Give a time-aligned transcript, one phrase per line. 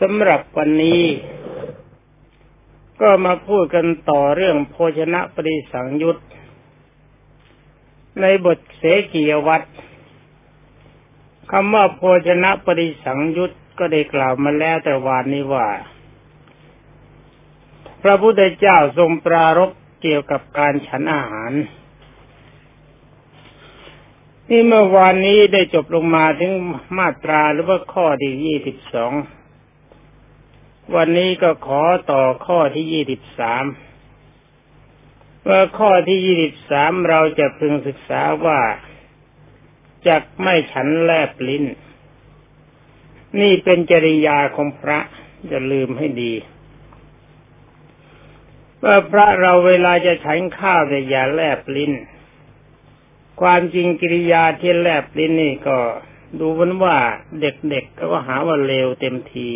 [0.00, 1.02] สำหรับวันนี้
[3.00, 6.16] ก็มาพูดกันต่อเรื่องโภชนะปริสังยุต
[8.20, 9.68] ในบทเสกียวัตร
[11.50, 15.68] คำว่าโภชนะปริสังยุตก็ได้กล่าวมาแล้วแต่วานนี้ว่า
[18.02, 19.70] พระพุทธเจ้าทรงปรารบ
[20.02, 21.52] เกี่ยวกับการฉันอาหาร
[24.50, 26.52] นี่เมื่อวานนี้ได้จบลงมาถึง
[26.98, 29.12] มาตราหรือว่าข้อที่ยี่สิบสอง
[30.92, 33.64] วันนี้ก็ขอต่อข้อที่ยี่สิบสาม
[35.48, 38.60] ว่าข้อที่ยี่สิบสามเราจะพึงศึกษาว่า
[40.08, 41.64] จักไม่ฉันแลบลิ้น
[43.40, 44.98] นี่เป็นจริยาของพระ
[45.50, 46.32] จะลืมให้ดี
[48.84, 51.92] ว่าพระเราเวลาจะฉันข้าวแต่อย่าแลบลิ้น
[53.40, 55.78] ความจริงกิริยาที่แลบลิ้นนี่ก็
[56.38, 56.96] ดูเหมือนว่า
[57.40, 59.50] เด็กๆก็หาว่าเลวเต็มที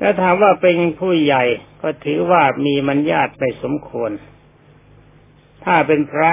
[0.00, 1.44] ถ้าถามว่าเป็นผู้ใหญ่
[1.82, 4.10] ก็ถือว่ามีมัญญาตไปสมควร
[5.64, 6.32] ถ้าเป็นพระ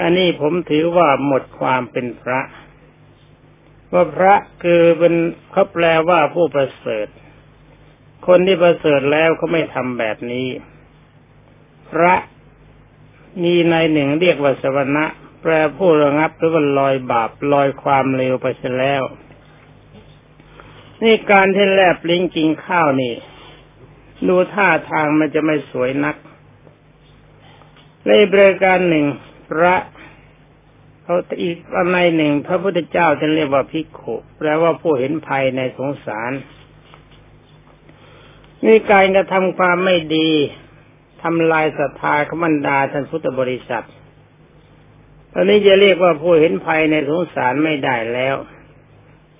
[0.00, 2.40] อันนี้ผมถือว่าหมดความเป็นพระ
[3.92, 5.14] ว่าพระคือเป็น
[5.50, 7.06] เขาแปลว่าผู้ประเสริฐ
[8.26, 10.48] คนที่ประเสริฐแล้วเขาไม่ทำแบบนี้
[11.90, 12.14] พระ
[13.42, 15.04] มีในหนึ่งเรียกว่าสวรรณะ
[15.42, 19.02] แปลผู้ระงับหรือว่าลอยบาปลอยความเลวไปเสียแล้ว
[21.02, 23.14] นี่การที่แลบลิ้นกินข้าวนี่
[24.28, 26.16] ดูท่าทางมันจะไม่สวยนัก
[28.06, 29.06] ในบริการหนึ่ง
[29.48, 29.76] พระ
[31.02, 36.32] เขาอีกอันในหนึ่ง พระพุทธเจ้าท่านเรียกว่าพิกขุแปลว่าผู้เห็นภัยในสงสาร
[38.64, 40.30] นี่การกระทำความไม่ดี
[41.22, 43.86] ทำลายศรัทธาขมันดาท่านพุทธบริษัท
[45.32, 48.36] ตอนนี้จะเรียกว่าผู้เห็นภัยในสงสารไม่ได้แล้ว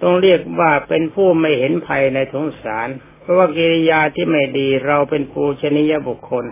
[0.03, 2.89] ต้องเรียกว่าเป็นผู้ไม่เห็นภัยในสงสาร
[3.21, 6.45] เพราะว่ากิริยาที่ไม่ดีเราเป็นปูชนียบุคคล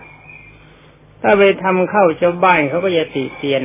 [1.21, 3.63] ถ้าไปทำเข้าชาวบ้านเขาก็จะติเตียน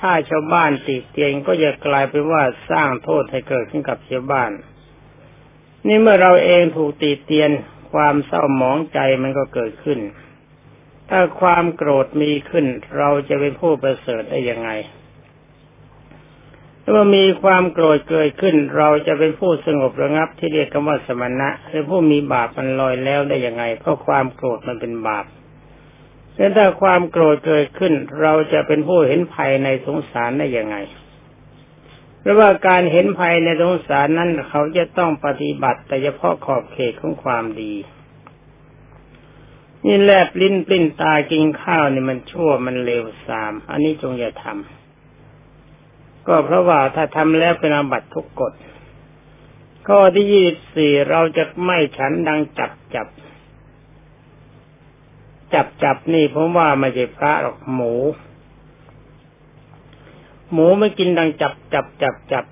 [0.00, 4.50] ถ้าชาวบ้านติเตียนก็จะกลายเป็นว่าสร้างโทษให้เกิดขึ้นกับชาวบ้าน
[5.86, 7.50] นี่เมื่อเราเองถูกติเตียน
[7.92, 9.98] ความเศร้าหมองใจมันก็เกิดขึ้น
[11.08, 12.66] ถ้าความโกรธมีขึ้น
[12.98, 14.70] เราจะเป็นผู้ประเสริฐได้ยังไง
[16.84, 25.24] ถ้ามีความโกรธเกิดขึ้น เราจะเป็นผู้สงบระงับที่เรียกกันว่าสมณะหรือผู้มีบาปมันลอยแล้วได้ยังไง เพราะความโกรธมันเป็นบาป
[26.34, 30.76] แต่ถ้าความโกรธเกิดขึ้น เราจะเป็นผู้เห็นภัยในสงสารได้ยังไง
[32.20, 37.74] เพราะว่าการเห็นภัยในสงสารนั้นเขาจะต้องปฏิบัติ แต่เฉพาะขอบเขตของความดี
[39.86, 44.83] นี่แลบลิ้นปลิ้นตากินข้าวนี่มันชั่วมันเลวทราม อันนี้จงอย่าทำ
[46.28, 48.52] ก็เพราะว่าถ้าทำแล้วเป็นอาบัตทุกกฎ
[49.88, 53.06] ข้อที่ยี่สิบสี่เราจะไม่ฉันดังจับจับ
[55.54, 57.94] จับจับนี่ผมว่าไม่ใช่พระหรอกหมู
[60.52, 62.44] หมูไม่กินดังจับจับจับจับ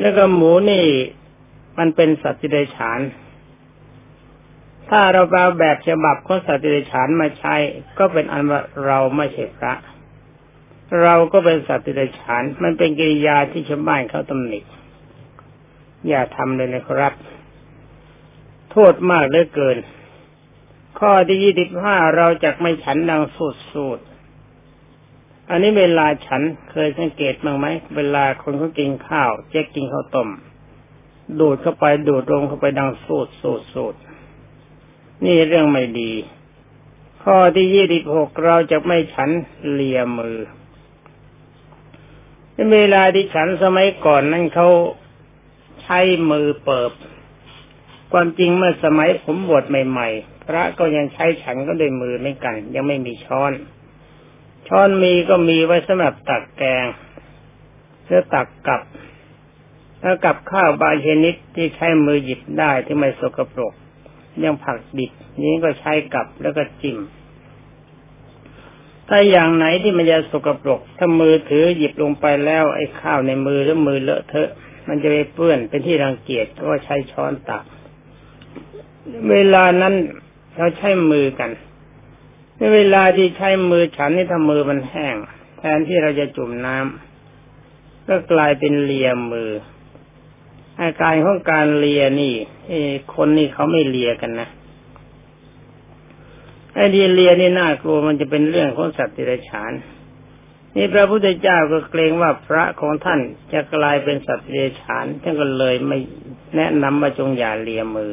[0.00, 0.84] แล้วก็หมูนี่
[1.78, 3.00] มันเป็นสัตว์ที่ได้ฉาน
[4.90, 7.54] ถ้าเราเอาแบบฉบับของสัตว์เดรัจฉานมาใช้
[7.98, 9.74] ก็เป็นอันว่าเราไม่ใช่พระ
[11.02, 14.60] เราก็เป็นสัตว์เดรัจฉานมันเป็นกิริยาที่ชาวบ้านเขาตำหนิ
[16.08, 17.12] อย่าทำเลยนะครับ
[18.70, 19.78] โทษมากเหลือเกิน
[20.98, 23.98] ข้อที่ยี่สิบห้าเราจะไม่ฉันดังสูดสูด
[25.50, 27.66] อันนี้เวลาฉันเคยสังเกตบ้างไหม
[27.96, 30.28] เวลาคนเขากินข้าวจะกินข้าวต้ม
[31.40, 33.94] ดูดเข้าไปดูดลงเข้าไปดังสูดสูดสูด
[35.24, 36.12] นี่เรื่องไม่ดี
[37.22, 39.30] ข้อที่ยี่สิบหกเราจะไม่ฉัน
[39.72, 40.38] เลียมือ
[42.72, 44.68] เวลาที่ฉันสมัยก่อนนั้นเขา
[45.82, 46.92] ใช้มือเปิบ
[48.12, 53.52] ความจริงเมื่อสมัยผมบวชใหม่ ๆ พระก็ยังใช้ฉันก็ด้วยมือไม่กัน ยังไม่มีช้อน
[54.68, 56.86] ช้อนมีก็มีไว้สำหรับตักแกง
[58.04, 58.82] เพื่อตักกับ
[60.00, 63.72] แล้วกับข้าวบางชนิดที่ใช้มือหยิบได้ที่ไม่สกปรก
[64.44, 65.12] ยังผักดิบ
[65.42, 66.98] นี้ก็ใช้กับแล้วก็จิ้ม
[69.08, 74.50] ถ้าอย่างไหนที่มันจะสกปรกถ้ามือถือหยิบลงไปแล้วไอ้ข้าวในมือแล้วมือเลอะเทอะ
[74.88, 77.64] มันจะไปเปื้อนเป็นที่รังเกียจก็ใช้ช้อนตัก
[79.30, 79.94] เวลานั้น
[80.56, 81.50] เราใช้มือกัน
[82.56, 85.16] ในเวลาที่ใช้มือฉันนี่ถ้ามือมันแห้ง
[85.58, 89.50] แทนที่เราจะจุ่มน้ำก็กลายเป็นเลียมือ
[90.80, 92.34] อาการของการเลียนี่
[93.14, 94.48] คนนี่เขาไม่เลียกันนะ
[96.78, 99.72] ไอ้ดียเลียนนี่น่ากลัวมันจะเป็นเรื่องของสัตว์ติรฉาน
[100.76, 103.20] นี่พระพุทธเจ้าก็เกรงว่าพระของท่าน
[103.52, 105.98] จะกลายเป็นสัตว์เดรัจฉานท่านก็เลยไม่
[106.56, 108.12] แนะนำว่าจงอย่าเลียมือ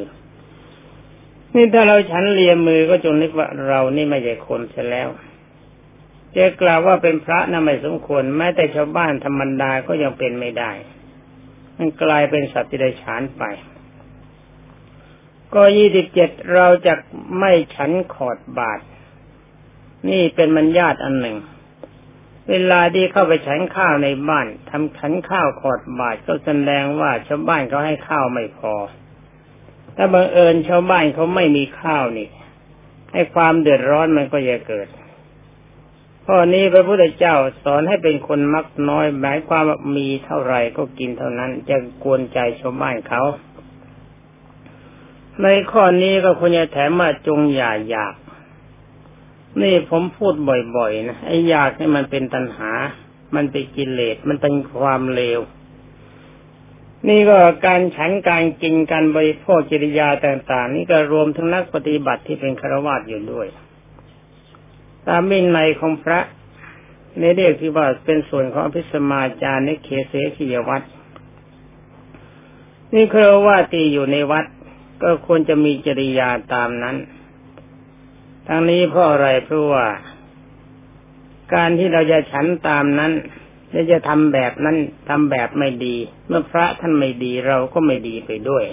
[1.56, 5.09] นี่ถ้าเราฉันเลียมือก็จงนึกว่าเรานี่ไม่ใช่คนเสียแล้ว
[6.35, 10.71] จะกล่าวว่าเป็นพระน่ะไม่สมควรแม้แต่ชาวบ้านธรรมดาก็ยังเป็นไม่ได้
[11.77, 13.44] มันกลายเป็นสัตว์ที่ได้ฉานไป
[15.53, 16.94] ก็ยี่สิบเจ็ดเราจะ
[17.39, 18.80] ไม่ฉันขอดบาท
[20.09, 21.38] นี่เป็นมัญญาตอันหนึ่ง
[22.50, 28.74] เวลาที่เข้าไปฉันข้าวในบ้านทำฉันข้าวขอดบาทก็แสดงว่าชาวบ้านเขาให้ข้าวไม่พอ
[29.95, 32.30] ถ้าบังเอิญชาวบ้านเขาไม่มีข้าวนี่
[33.12, 34.88] ให้ความเดือดร้อนมันก็จะเกิด
[36.25, 43.21] ข้อนี้พระพุทธเจ้าสอนให้เป็นคนมักน้อยหมายความว่ามีเท่าไหร่ก็กินเท่านั้นจะกวนใจชาวบ้านเขา
[45.44, 48.16] ในข้อนี้ก็ควรจะแถมว่าจงอย่าอยาก
[49.62, 50.34] นี่ผมพูด
[50.78, 52.72] บ่อยๆนะไอ้อยากนี่มันเป็นตัณหา
[53.36, 55.40] มันเป็นกิเลสมันเป็นความเลว
[57.10, 63.48] นี่ก็การฉันการกินการบริโภคจิริยาต่าง ๆ นี่ก็รวมทั้งนักปฏิบัติที่เป็นฆราวาสอยู่ด้วย
[65.08, 66.20] ตามมินในของพระ
[67.20, 70.82] ในเรียกที่ว่าเป็นส่วนของอภิสมาจารย์ในเคเสขียวัด
[72.94, 74.46] นี่ครว่าตีอยู่ในวัด
[75.01, 76.97] ก็ควรจะมีจริยาตามนั้น
[78.47, 79.88] ทั้งนี้เพราะอะไรเพราะว่า
[81.53, 83.12] การที่เราจะฉันตามนั้น
[83.71, 84.77] และจะทำแบบนั้น
[85.09, 85.95] ทำแบบไม่ดี
[86.27, 88.65] เมื่อพระท่านไม่ดีเราก็ไม่ดีไปด้วย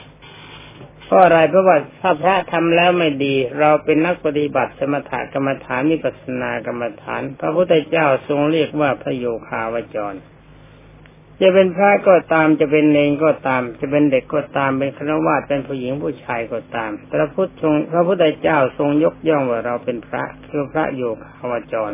[1.04, 10.18] เพราะอะไรเพราะว่าถ้าพระทำแล้วไม่ดี เราเป็นนักปฏิบัติสมถกรรมฐานมิปัสนากรรมฐาน พระพุทธเจ้าทรงเรียกว่าพระโยคาวจร
[11.42, 21.92] จะเป็นพระก็ตามจะเป็นเนงก็ตาม จะเป็นเด็กก็ตามเป็นคณวาเป็นผู้หญิงผู้ชายก็ตาม พระพุทธทรงพระพุทธเจ้าทรงยกย่องว่าเราเป็นพระคือพระโยคาวจร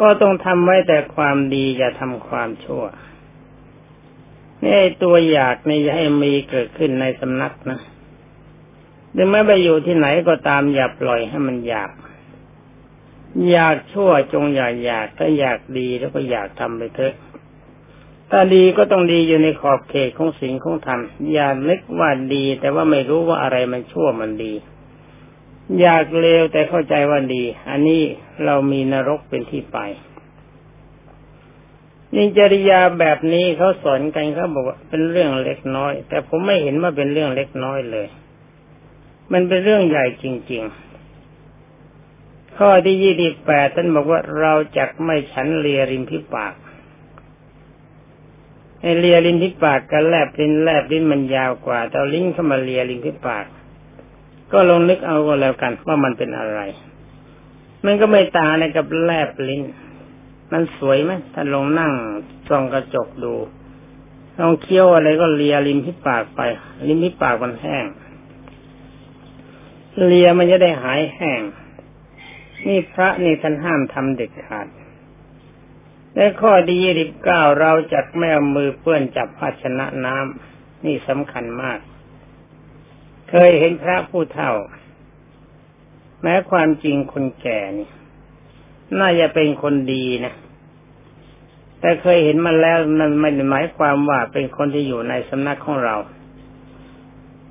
[0.00, 2.84] ก็ต้องทำไว้แต่ความดีอย่าทำความชั่ว
[4.64, 7.80] นี่ตัวอยากนี่อย่าให้มีเกิดขึ้นในสำนักนะ
[9.12, 11.90] หรือไม่ไปอยู่ที่ไหนก็ตามอย่าปล่อยให้มันอยาก
[13.50, 17.14] อยากชั่วจงอย่าอยากถ้าอยากดีแล้วก็อยากทำไปเถอะ
[18.36, 21.00] ถ้าดีก็ต้องดีอยู่ในขอบเขตของสิ่งของธรรม
[21.32, 24.52] อย่าเล็กว่าดี แต่ว่าไม่รู้ว่าอะไรมันชั่วมันดี
[25.80, 28.02] อยากเลวแต่เข้าใจว่าดี อันนี้
[28.44, 29.78] เรามีนรกเป็นที่ไป
[32.14, 38.08] นี่จริยาแบบนี้เขาสอนกันเขาบอกว่าเป็นเรื่องเล็กน้อย แต่ผมไม่เห็นว่าเป็นเรื่องเล็กน้อยเลย
[39.32, 40.62] มันเป็นเรื่องใหญ่จริง
[41.80, 46.54] ๆ ข้อที่ยี่สิบแปดท่านบอกว่าเราจักไม่ฉันเลียริมพิปาก
[48.84, 53.44] ไอเลียริมพิปากกับแลบลิ้นแลบลิ้นมันยาวกว่าแต่ลิ้นเข้ามาเลียริมพิปาก
[54.52, 56.60] ก็ลองนึกเอาก็แล้วกันว่ามันเป็นอะไร
[57.84, 59.62] มันก็ไม่ต่างอะไรกับแลบลิ้น
[60.52, 61.92] มันสวยไหมถ้าลองนั่ง
[62.48, 63.34] ส่องกระจกดู
[64.38, 66.40] ลองเคี้ยวอะไรก็เลียริมที่ปากไป
[66.88, 67.84] ริมที่ปากมันแห้ง
[70.06, 71.40] เลียมันจะได้หายแห้ง
[72.66, 74.66] นี่พระนี่ท่านห้ามทำเด็ดขาด
[76.16, 81.78] ในข้อดียี่สิบเก้าเราจัดไม่เอามือเปื้อนจับภาชนะน้ำนี่สำคัญมาก
[83.30, 84.52] เคยเห็นพระผู้เฒ่า
[86.22, 87.88] แม้ความจริงคนแก่นี่
[88.98, 90.34] น่าจะเป็นคนดีนะ
[91.80, 95.96] แต่เคยเห็นมาแล้วมันไม่หมายความว่าเป็นคนที่อยู่ในสำนักของเรา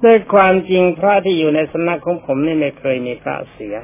[0.04, 3.76] ด้วยความจริงพระที่อยู่ในสำนักของผมนี่ไม่เคยมีพระเสีย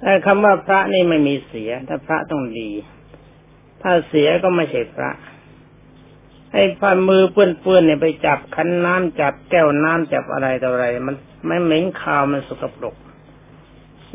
[0.00, 2.70] แต่คำว่าพระนี่ไม่มีเสีย ถ้าพระต้องดี
[3.82, 5.10] ถ้าเสียก็ไม่ใช่พระ
[6.52, 11.14] ไอ้พันมือเปื้อนๆเนี่ยไปจับคันน้ำจับแก้วน้ำจับอะไรต่ออะไร มัน
[11.46, 12.96] ไม่เหม็นคาวมันสกปรก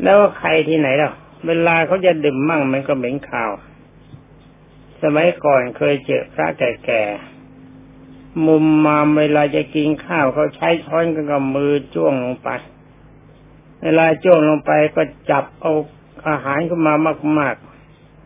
[0.02, 1.12] แล้วใครที่ไหนล่ะ
[1.46, 3.50] เวลาเขาจะดื่มมั่งมันก็เหม็นขาว
[5.02, 12.48] สมัยก่อนเคยเจอพระแก่ๆมุมมามเวลาจะกินข้าวเขาใช้ช้อนกับมือจ้วงลงไป
[13.84, 15.72] เวลาจ้วงลงไปก็จับเอา
[16.28, 16.94] อาหารขึ้นมา
[17.38, 17.56] มาก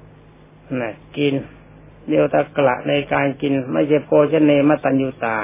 [0.04, 1.34] ๆนะกิน
[2.08, 5.38] เดียวตะกละในการกินไม่ใช่โภชเนมตัญญูตา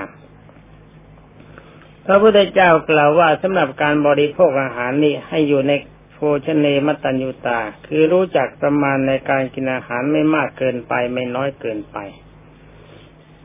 [2.06, 5.72] พระพุทธเจ้ากล่าวว่าสำหรับการบริโภคอาหารนี่ให้อยู่ใน
[6.12, 11.98] โภชเนมตัญญูตา คือรู้จักประมาณในการกินอาหารไม่มากเกินไปไม่น้อยเกินไป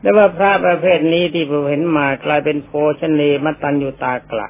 [0.00, 4.48] แต่ว่าพระประเภทนี้ที่ผมเห็นมากลายเป็นโภชเนมตัญญูตากละ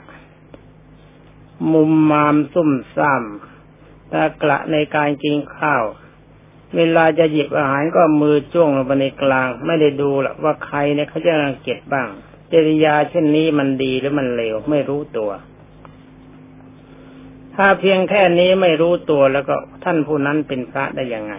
[1.72, 3.24] มุมมามซุ่มซ่าม
[4.12, 5.84] ตากละในการกินข้าว
[6.76, 12.08] เวลาจะหยิบอาหารก็มือจ้วงลงไปในกลาง ไม่ได้ดูหรอกว่าใครเนี่ยเขาจะรังเกียจบ้าง
[12.52, 15.30] จริยาเช่นนี้มันดีหรือมันเลวไม่รู้ตัว
[17.56, 21.34] ถ้าเพียงแค่นี้ไม่รู้ตัวแล้วก็ท่านผู้นั้นเป็นพระได้ยังไง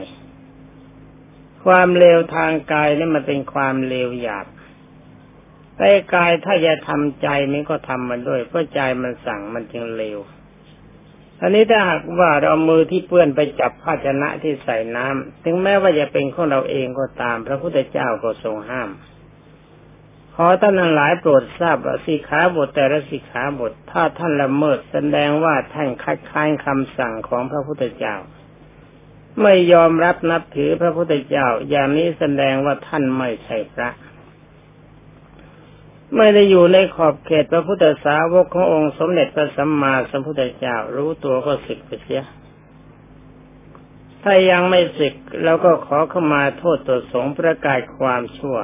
[1.66, 4.46] ความเลวทางกายนี่มันเป็นความเลวหยาบ
[5.82, 10.18] แต่กายถ้าจะทำใจมันก็ทำมันด้วยเพราะใจมันสั่งมันจึงเร็ว
[11.42, 18.90] อันนี้ถ้าหากว่าเรามือที่เปื้อนไปจับภาชนะที่ใส่น้ำถึงแม้ว่าจะเป็นของเราเองก็ตาม พระพุทธเจ้าก็ทรงห้าม
[20.36, 28.16] ขอท่านหลายโปรดทราบว่าสิขาบทแต่ละสิขาบท ถ้าท่านละเมิดแสดงว่าท่านคัดค้านคำสั่งของพระพุทธเจ้า
[29.42, 33.90] ไม่ยอมรับนับถือพระพุทธเจ้า อย่างนี้แสดงว่าท่านไม่ใช่พระ
[36.18, 42.24] ไม่ได้อยู่ในขอบเขตพระพุทธสาวกขององค์สมเด็จพระสัมมาสัมพุทธเจ้ารู้ตัวก็สึกไปเสีย
[44.24, 45.14] ถ้ายังไม่สึก
[45.44, 48.58] เราก็ขอเข้ามาโทษตัวสงประกาศความชั่ว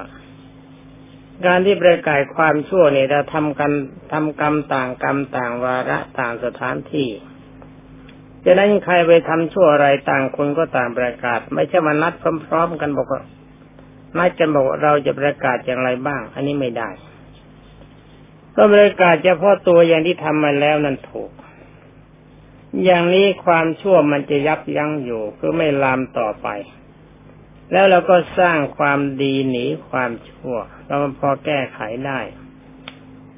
[1.46, 3.72] การที่ประกาศความชั่วเนี่ยเราทำกัน
[4.12, 7.10] ทำกรรมต่างกรรมต่างวาระต่างสถานที่
[8.44, 12.14] จะนั้นใครไปทำชั่วอะไรต่างคนก็ต่างประกาศ ไม่ใช่มานัด
[12.48, 13.22] พร้อมๆกันบอกว่า
[14.18, 16.90] นัดกันบอกเราจะประกาศอย่างไรบ้าง อันนี้ไม่ได้
[18.60, 21.32] ก็บริการเฉพาะตัวอย่างที่ทำมาแล้วนั่นถูก
[22.84, 26.48] อย่างนี้ความชั่วมันจะยับยั้งอยู่คือไม่ลามต่อไป
[27.72, 32.20] แล้วเราก็สร้างความดีหนีความชั่ว เราพอแก้ไขได้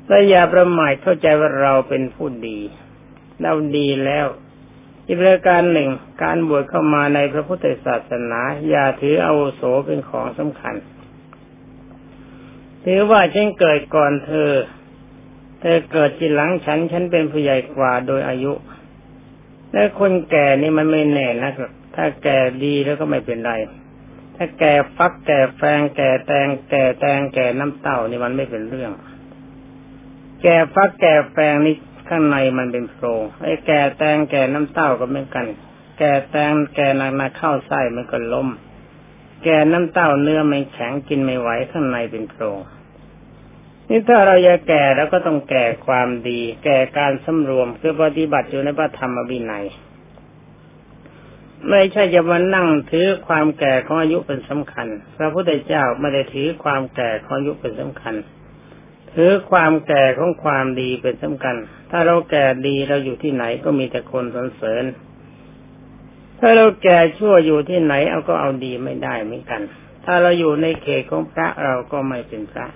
[0.06, 2.60] แต่อย่าประมาทเข้าใจว่าเราเป็นผู้ดี
[3.42, 4.28] เราดีแล้ว
[5.06, 5.90] อีกประการหนึ่ง
[6.24, 10.76] การบวชเข้ามาในพระพุทธศาสนา อย่าถือเอาโสเป็นของสำคัญ
[12.86, 14.52] ถือว่าฉันเกิดก่อนเธอ
[15.60, 18.54] แต่เกิดทีหลังฉัน ฉันเป็นผู้ใหญ่กว่าโดยอายุ
[19.74, 23.52] และคนแก่นี่มันไม่แน่นะครับ ถ้าแก่ดีแล้วก็ไม่เป็นไร
[24.36, 28.92] ถ้าแก่ฟักแก่แฟงแก่แตงแก่แตงแก่น้ำเต้านี่มันไม่เป็นเรื่อง
[30.44, 31.76] แก่ฟักแก่แฟงนี่
[32.10, 35.46] ข้างในมันเป็นโพรงไอ้แก่แตงแก่น้ำเต้าก็เหมือนกัน
[36.00, 38.50] แก่แตงแก่นานาเข้าไส้มันก็ล้ม
[39.44, 42.58] แก่น้ำเต้าเนื้อมันแข็งกินไม่ไหวข้างในเป็นโพรง
[43.90, 49.66] นี่ถ้าเราจะแก่เราก็ต้องแก่ความดี แก่การสำรวมคือปฏิบัติอยู่ในพระธรรมวินัย
[51.70, 58.16] ไม่ใช่จะมานั่งถือความแก่ของอายุเป็นสำคัญ พระพุทธเจ้าไม่ได้ถือความแก่ของอายุเป็นสำคัญ
[59.14, 61.56] ถือความแก่ของความดีเป็นสำคัญ
[61.92, 64.84] ถ้าเราแก่ดีเราอยู่ที่ไหนก็มีแต่คนสรรเสริญ
[66.40, 69.62] ถ้าเราแก่ชั่วอยู่ที่ไหนเอาก็เอาดีไม่ได้เหมือนกัน
[70.06, 72.68] ถ้าเราอยู่ในเขตของพระเราก็ไม่เป็นพระ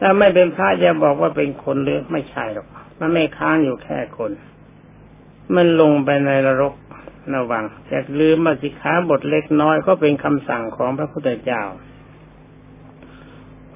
[0.00, 2.66] ถ้าไม่เป็นพระจะบอกว่าเป็นคนหรือไม่ใช่หรอก
[3.00, 4.32] มันไม่ค้างอยู่แค่คน
[5.54, 6.74] มันลงไปในนรก
[7.34, 11.62] ระวังจะลืมมาสิขาบทเล็กน้อยก็เป็นคำสั่งของพระพุทธเจ้า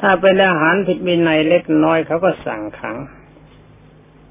[0.00, 2.96] ถ้าเป็นอาหารผิดวินัยเล็กน้อยเขาก็สั่งขัง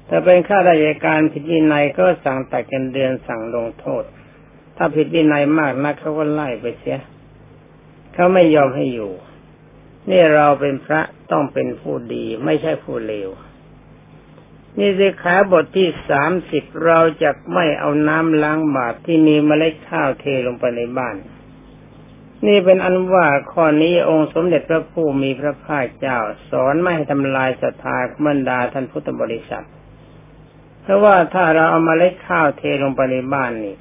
[0.08, 4.04] ถ้าเป็นข้าราชการผิดวินัยก็สั่งตัดกันเดือนสั่งลงโทษ
[4.76, 6.98] ถ้าผิดวินัยมากนักเขาก็ไล่ไปเสีย
[8.14, 9.10] เขาไม่ยอมให้อยู่
[10.10, 11.00] นี่เราเป็นพระ
[11.30, 13.28] ต้องเป็นผู้ดีไม่ใช่ผู้เลว
[14.78, 21.16] นี่สิขาบทที่สามสิบเราจะไม่เอาน้ำล้างบาตรที่มีเมล็ดข้าวเทลงไปในบ้าน
[22.46, 26.18] นี่เป็นอันว่าข้อนี้องค์สมเด็จพระผู้มีพระภาคเจ้า
[26.50, 29.66] สอนไม่ให้ทำลายศรัทธาบรรดาท่านพุทธบริษัท
[30.82, 33.76] เพราะว่าถ้าเราเอามาเล็ดข้าวเทลงไปในบ้านนี่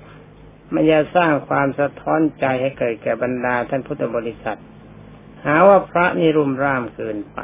[0.74, 4.60] มันจะสร้างความสะท้อนใจให้เกิดแก่บรรดาท่านพุทธบริษัท
[5.46, 7.40] หาว่าพระนี่รุมร่ามเกินไป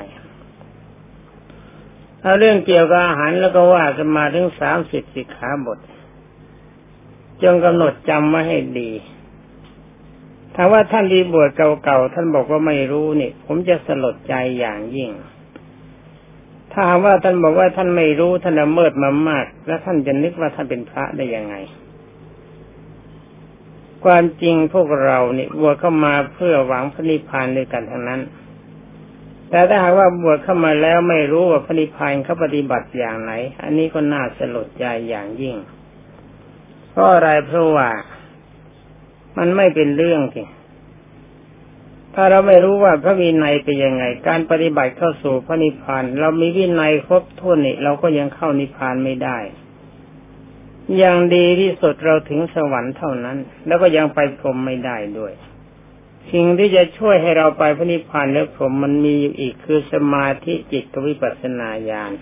[2.22, 5.80] ถ้าเรื่องเกี่ยวกับอาหารแล้วก็ว่ากันมาถึงสามสิบสิกขาบท
[7.44, 8.92] จงกำหนดจำไว้ให้ดี
[10.56, 15.12] ถ้าว่าท่านดีบวชเก่าๆท่านบอกว่าไม่รู้นี่ ผมจะสลดใจอย่างยิ่ง
[16.72, 21.56] ถ้าว่าท่านบอกว่าท่านไม่รู้ท่านละเมิดมามาก แล้วท่านจะนึกว่าท่านเป็นพระได้ยังไง
[24.06, 28.22] ความจริงพวกเราเนี่ยบวชเข้ามาเพื่อหวังพระนิพพานด้วยกันทั้งนั้น
[29.50, 33.32] แต่ถ้าหากว่าบวชเข้ามาแล้วไม่รู้ว่าพระนิพพานเขาปฏิบัติอย่างไหน
[33.64, 35.56] อันนี้ก็น่าสลดใจอย่างยิ่ง
[36.92, 37.90] เพราะอะไรเพราะว่า
[39.38, 40.48] มันไม่เป็นเรื่องที่
[42.16, 49.38] ถ้าเราไม่รู้ว่าพระวินัยเป็นยังไง การปฏิบัติเข้าสู่พระนิพพานเรามีวินัยครบถ้วนนี่เราก็ยังเข้านิพพานไม่ได้
[50.98, 53.38] อย่างดีที่สุดเราถึงสวรรค์เท่านั้น
[53.68, 55.34] แล้วก็ยังไปพรหมไม่ได้ด้วย
[56.32, 62.14] สิ่งที่จะช่วยให้เราไปพระนิพพานและพรหมมันมีอยู่อีกคือสมาธิจิตวิปัสสนาญาณ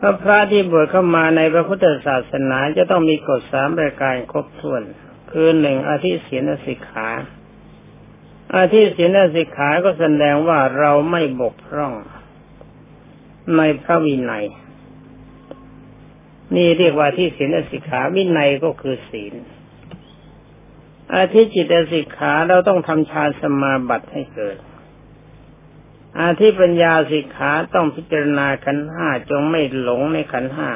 [0.00, 4.82] พระพระที่บวชเข้ามาในพระพุทธศาสนาจะต้องมีกฎสามประการครบถ้วน
[5.30, 7.08] คือหนึ่งอธิศีนสิกขา
[8.56, 11.92] อาทิศีนสิกขาก็แสดงว่าเราไม่บกพร่อง
[13.56, 14.46] ในพระวินัย
[16.56, 19.34] นี่เรียกว่าที่ศีลสิกขาวินัยก็คือศีล
[21.14, 24.56] อาทิจิตสิกขาเราต้องทำฌานสมาบัติให้เกิด
[26.20, 30.70] อาทิปัญญาสิกขาต้องพิจารณาขันห้าจงไม่หลงในขันห้า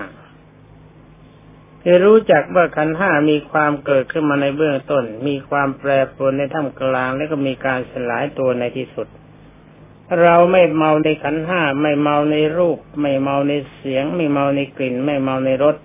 [1.82, 9.08] คือรู้จักว่าขันห้ามีความเกิดขึ้นมาในเบื้องต้น มีความแปรปรวนในท่ามกลางและก็มีการสลายตัวในที่สุด
[10.22, 15.76] เราไม่เมาในขันห้าไม่เมาในรูป ไม่เมาในเสียง ไม่เมาในกลิ่น ไม่เมาในรส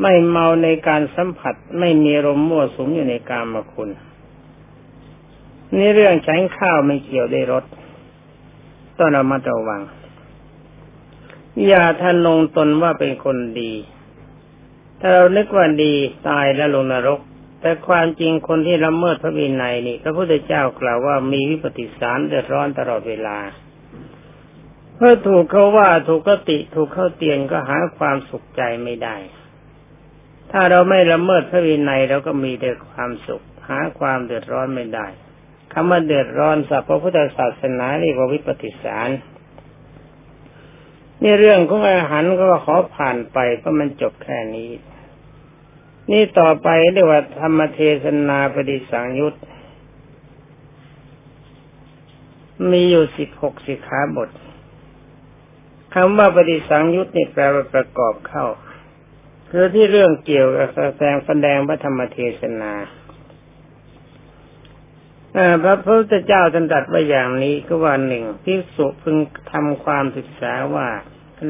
[0.00, 3.90] ไม่เมาในการสัมผัส ไม่มีรมมั่วสุมอยู่ในกามคุณ
[5.76, 7.64] นี่เรื่องใช้ข้าวไม่เกี่ยวได้รส
[8.98, 9.82] ต้องรามาระวัง
[11.66, 13.72] อย่าทะนงตนว่าเป็นคนดี
[15.00, 15.94] ถ้าเรานึกว่าดี
[16.28, 17.20] ตายแล้วลงนรก
[17.60, 23.38] แต่ความจริงคนที่ละเมิดพระวินัยนี่ พระพุทธเจ้ากล่าวว่ามีวิปฏิสารเดือดร้อนตลอดเวลา
[24.96, 29.16] เพื่อถูกเขาว่าถูกกติถูกเข้าเตียนก็หาความสุขใจไม่ได้
[30.52, 35.06] ถ้าเราไม่ละเมิดพระวินัยเราก็มีแต่ความสุข หาความเดือดร้อนไม่ได้
[35.72, 39.08] คำว่าเดือดร้อนสัพพพุทธศาสนาเรียกว่าวิปฏิสาร
[41.22, 44.70] นี่เรื่องของอาหารก็ขอผ่านไปเพราะมันจบแค่นี้
[46.10, 49.34] นี่ต่อไปเรียกว่าธรรมเทศนาปฏิสังยุต
[52.70, 54.30] มีอยู่สิบหกสิขาบท
[55.94, 58.46] คำว่าปฏิสังยุตนี่แปลว่าประกอบเข้า
[59.50, 62.72] คือที่เรื่องเกี่ยวกับแสดงแสดงพระธรรมเทศนา
[65.64, 69.16] พระพุทธเจ้าท่านตรัสไว้อย่างนี้ก็ว่าหนึ่งพิสุพึง
[69.52, 70.88] ทำความศึกษาว่า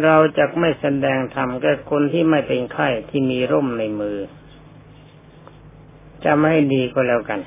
[0.02, 4.18] เราจะไม่แสดงธรรมแกับคนที่ไม่เป็นไข้ที่มีร่มในมือ
[6.24, 7.40] จะไม่ให้ดีก็แล้วกัน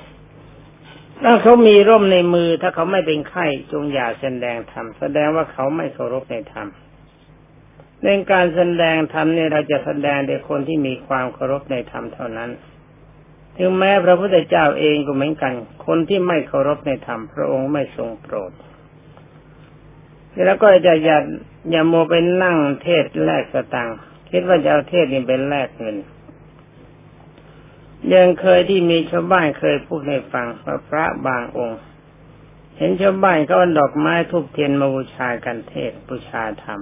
[1.22, 6.68] ถ้าเขามีร่มในมือ ถ้าเขาไม่เป็นไข้จงอย่าแสดงธรรมแสดงว่าเขาไม่เคารพในธรรม
[8.04, 12.50] ในการแสดงธรรมเนี่ยเราจะแสดงแต่คนที่มีความเคารพในธรรมเท่านั้น
[13.56, 15.52] ถึงแม้พระพุทธเจ้าเองก็เหมือนกัน
[15.86, 18.52] คนที่ไม่เคารพในธรรมพระองค์ไม่ทรงโปรด
[20.46, 21.18] แล้วก็จะอย่า
[21.70, 23.96] อย่าโมไปนั่งเทศแลกสตังค์
[24.30, 25.96] คิดว่าจะเอาเทศนี่เป็นแลกเงิน
[28.14, 31.80] ยังเคยที่มีชาวบ้านเคยพูดให้ฟังว่าพระบางองค์
[32.76, 36.80] เห็นชาวบ้านเขาเอาดอกไม้ทุบเทียนมาบูชากันเทศบูชาธรรม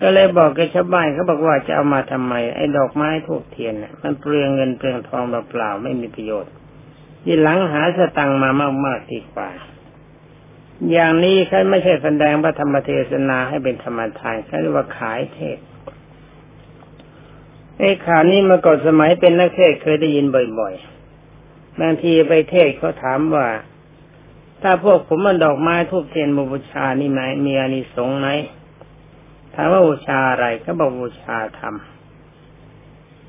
[0.00, 6.52] ก็เลยบอกกับชาวบ้านเขาบอกว่าจะเอามาทำไมไอ้ดอกไม้ทูกเทียนเนี่ยมันเปลืองเงินเปลืองทองเปล่าไม่มีประโยชน์
[7.26, 8.50] ยี่หลังหาสตังมา
[8.86, 9.50] มากๆดีกว่า
[10.90, 15.58] อย่างนี้ใครไม่ใช่แสดงพระธรรมเทศนาให้เป็นธรรมทานใครเรียกว่าขายเทศ
[17.84, 20.26] ไอ้ข่าวนี้มาก่อนสมัยเป็นนักเทศเคยได้ยิน
[20.58, 23.46] บ่อยๆ บางทีไปเทศเขาถามว่า
[24.62, 28.28] ถ้าพวกผมมันดอกไม้ทูบเทียนบูชานี่ไหมมีอานิสงส์ไหม
[29.54, 31.74] ถามว่าบูชาอะไรก็บอกบูชาธรรม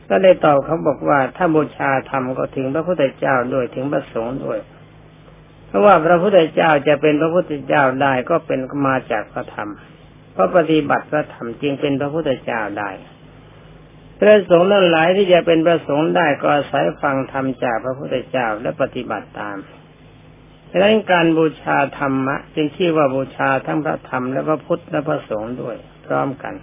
[0.10, 4.60] ก็ได้ตอบเขาบอกว่าถ้าบูชาธรรมก็ถึงพระพุทธเจ้าด้วยถึงพระสงฆ์ด้วย
[5.68, 9.70] เพราะว่าพระพุทธเจ้าจะเป็นพระพุทธเจ้าได้ก็เป็นมาจากพระธรรม
[10.34, 12.92] เพราะปฏิบัติพระธรรมจึงเป็นพระพุทธเจ้าได้
[14.24, 19.58] พระสงฆ์นั้นหลายที่จะเป็นพระสงฆ์ได้ก็อาศัยฟังธรรมจากพระพุทธเจ้าและปฏิบัติตาม
[20.70, 26.54] ดังนั้นการบูชาธรรมะ จึงชื่อว่าบูชาทั้งพระธรรมและพระพุทธและพระสงฆ์ด้วย พร้อมกัน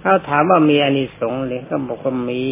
[0.00, 2.44] เขาถามว่ามีอานิสงส์หรือก็บอกว่ามี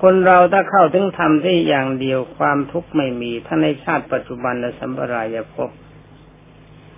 [0.00, 5.70] คนเราถ้าเข้าถึงธรรมที่อย่างเดียวความทุกข์ไม่มีทั้งในชาติปัจจุบันและสัมปรายภพ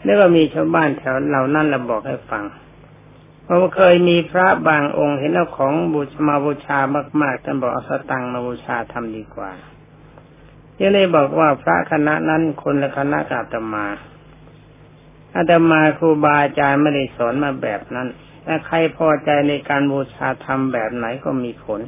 [0.05, 2.45] นี่ก็มีชาวบ้านแถวเหล่านั้นเราบอกให้ฟัง
[3.47, 6.79] ผมเคยมีพระบางองค์เห็นเอาของบูชมาบูชา
[7.21, 9.51] มากๆท่านบอกเอาสตังมาบูชาทำดีกว่า
[10.77, 13.87] ที่ได้บอกว่าพระคณะนั้นคนละคณะกาตมา
[15.35, 18.09] อาตมาครูบาอาจารย์ไม่ได้สอนมาแบบนั้น
[18.47, 21.81] ถ้าใครพอใจในการบูชาธรรมแบบไหนก็มีผล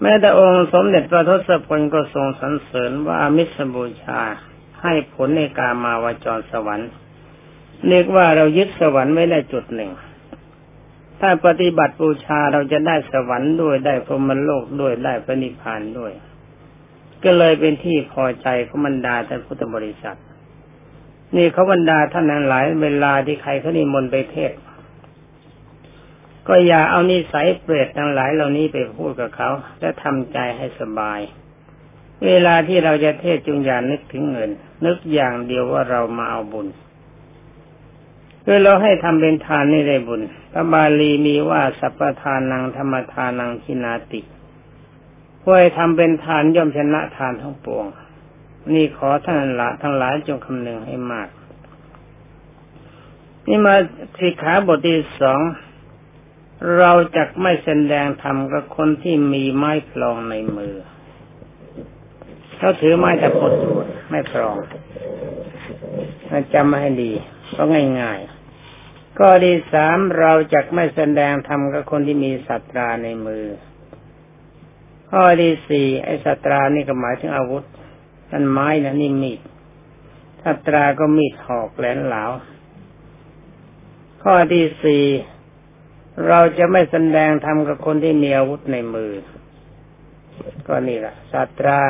[0.00, 4.20] แม้แต่องค์สมเด็จพระทศพลก็ทรงสรรเสริญว่ามิสบูชา
[4.82, 6.90] ให้ผลในการมาวจรสวรรค์
[7.88, 9.90] เรียกว่าเรายึดสวรรค์ไว้ได้จุดหนึ่ง
[11.20, 16.12] ถ้าปฏิบัติบูชาเราจะได้สวรรค์ด้วยได้พรมโลกด้วยได้พระนิพพานด้วย
[17.24, 20.18] ก็เลยเป็นที่พอใจของบรรดาท่านพุทธบริษัท
[21.36, 24.52] นี่เขาบรรดาท่านนั้นหลายเวลาที่ใครเขานิมนต์ไปเทศ
[26.48, 31.20] ก็อย่าเอานิสัยเปรตทั้งหลายเหล่านี้ไปพูดกับเขา และทำใจให้สบาย
[32.26, 34.50] เวลาที่เราจะเทศจงอย่านึกถึงเงิน
[34.86, 36.66] นึกอย่างเดียวว่าเรามาเอาบุญ
[38.44, 40.20] คือเราให้ทำเป็นทานนี่ได้บุญ
[40.52, 44.20] พระบาลีมีว่าสัพพทานังธรรมทานังคินาติ
[45.40, 47.86] ผู้ให้ทำเป็นทานย่อมชนะทานทั้งปวง
[48.74, 51.28] นี่ขอท่านละทั้งหลายจงคำนึงให้มาก
[53.46, 53.74] นี่มา
[54.18, 55.40] สิกขาบทที่สอง
[56.78, 60.74] เราจะไม่แสดงธรรมกับคนที่มีไม้พลองในมือ
[62.58, 63.52] เขาถือไม้ตะพด
[64.10, 64.56] ไม่พลอง
[66.52, 67.12] จำมาให้ดี
[67.56, 67.62] ก็
[68.00, 68.33] ง่ายๆ
[69.18, 73.44] ก็ที่สามเราจะไม่แสดงธรรมกับคนที่มีสัตราในมือ
[75.10, 77.64] ข้อที่สี่ไอ้สัตรานี่ก็หมายถึงอาวุธ
[78.30, 79.40] นั่นไม้นะนี่มีด
[80.44, 82.24] สัตราก็มีดหอกแหลนเหลา
[84.22, 85.04] ข้อที่สี่
[86.28, 89.12] เราจะไม่แสดงธรรมกับคนที่มีอาวุธในมือ
[90.66, 91.80] ก็นี่แหละสัตรา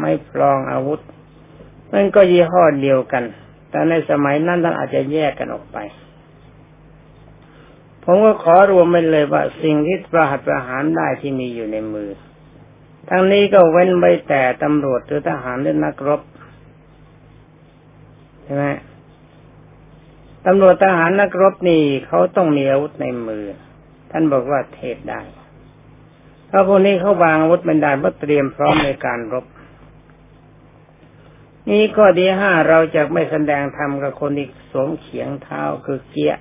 [0.00, 1.00] ไม่พลองอาวุธ
[1.92, 3.24] มันก็ยี่ห้อเดียวกัน
[3.70, 5.78] แต่ในสมัยนั้นท่านอาจจะแยกกันออกไป
[8.04, 12.10] ผมก็ขอรวมไปเลยว่าสิ่งที่ประหัตประหารได้ที่มีอยู่ในมือ
[13.08, 16.20] ทั้งนี้ก็เว้นไว้แต่ตำรวจหรือทหารหรือนักรบ
[18.42, 18.64] ใช่ไหม
[20.46, 23.44] ตำรวจทหารนักรบนี่เขาต้องมีอาวุธในมือ
[24.10, 25.22] ท่านบอกว่าเทศได้
[26.46, 29.46] เพราะพวกนี้เขาวางอาวุธเป็นได้เพื่อเตรียมพร้อมในการรบ
[31.68, 36.34] นี่ข้อที่ห้าเราจะไม่แสดงธรรมกับคนที่สวมเขียงเท้าคือเกี้ย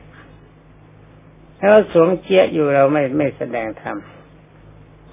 [1.62, 3.98] ถ้าสวมเกี้ยอยู่เราไม่ไม่แสดงธรรม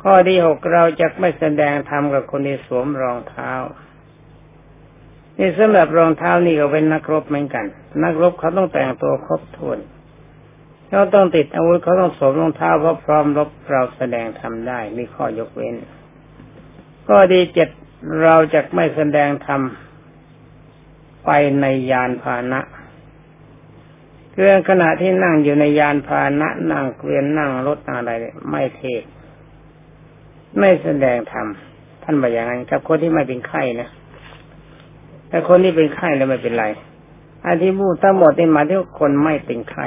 [0.03, 3.53] ข้อที่หกเราจะไม่แสดงธรรมกับคนที่สวมรองเท้า
[5.39, 7.67] นี่สำหรับรองเท้านี่ก็เป็นนักรบเหมือนกัน
[8.05, 9.79] นักรบเขาต้องแต่งตัวครบถ้วน
[10.89, 15.75] เขาต้องติดอาวุธเขาต้องสวมรองเท้าเพราะพร้อมรบเราแสดงทำได้มีข้อยกเว้น
[17.07, 17.69] ข้อดีเจ็ด
[18.23, 19.61] เราจะไม่แสดงธรรม
[21.27, 21.31] ไป
[21.61, 22.61] ในยานพาหนะ
[24.40, 28.12] เคืองขณะที่นั่งอยู่ในยานพาหนะนั่งเกวียนนั่งรถนั่งอะไร
[28.51, 29.03] ไม่เทศ
[30.59, 31.46] ไม่แสดงธรรม
[32.03, 33.88] ท่านบอกอย่างนั้นกับคนที่ไม่เป็นไข้นะ
[35.29, 36.66] แต่คนที่เป็นไข้แล้วไม่เป็นไร
[37.44, 39.87] อันที่พูดทั้งหมดนี่มาที่คนไม่เป็นไข้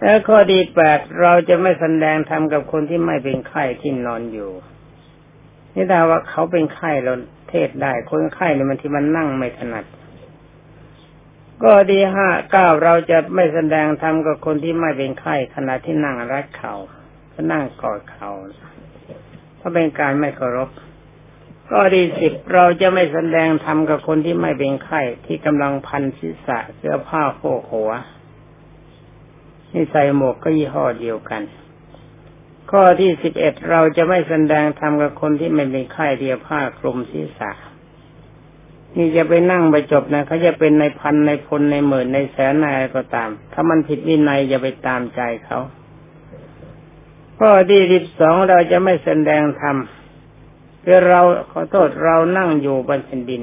[0.00, 4.50] แล้วข้อดีแปดเราจะไม่แสดงธรรมกับคนที่ไม่เป็นไข้ที่นอนอยู่
[5.74, 7.12] นี่ถ้าว่าเขาเป็นไข้เรา
[7.50, 9.86] เทศได้คนไข้เนี่ยมันที่มันนั่งไม่ถนัด
[11.64, 16.74] ก็ดีห้าเก้าเราจะไม่แสดงธรรมกับคนที่ไม่เป็นไข้ขณะที่นั่งรัดเขา่า
[17.32, 18.70] ก็นั่งกอดเขา่า
[19.56, 20.70] เพราะเป็นการไม่เคารพ
[21.70, 27.90] ก็ดีสิบเราจะไม่แสดงธรรมกับคนที่ไม่เป็นไข้ที่กำลังพันศีรษะเสื้อผ้าโคกหัว
[29.72, 31.42] นี่ใส่หมวกก็ยี่ห้อเดียวกัน
[32.70, 37.50] ข้อที่สิบเอ็ดเราจะไม่แสดงธรรมกับคนที่ไม่เป็นไข้เดียผ้าคลุมศีรษะ
[38.96, 45.60] นี่จะไปนั่งไปจบนะเขาจะเป็นในพันในพลในหมื่นในแสนนายก็ตาม ถ้ามันผิดวินัยอย่าไปตามใจเขา
[47.38, 49.76] ข้อที่สิบสองเราจะไม่แสดงธรรม
[50.84, 53.42] คือเราขอโทษเรานั่งอยู่บนแผ่นดิน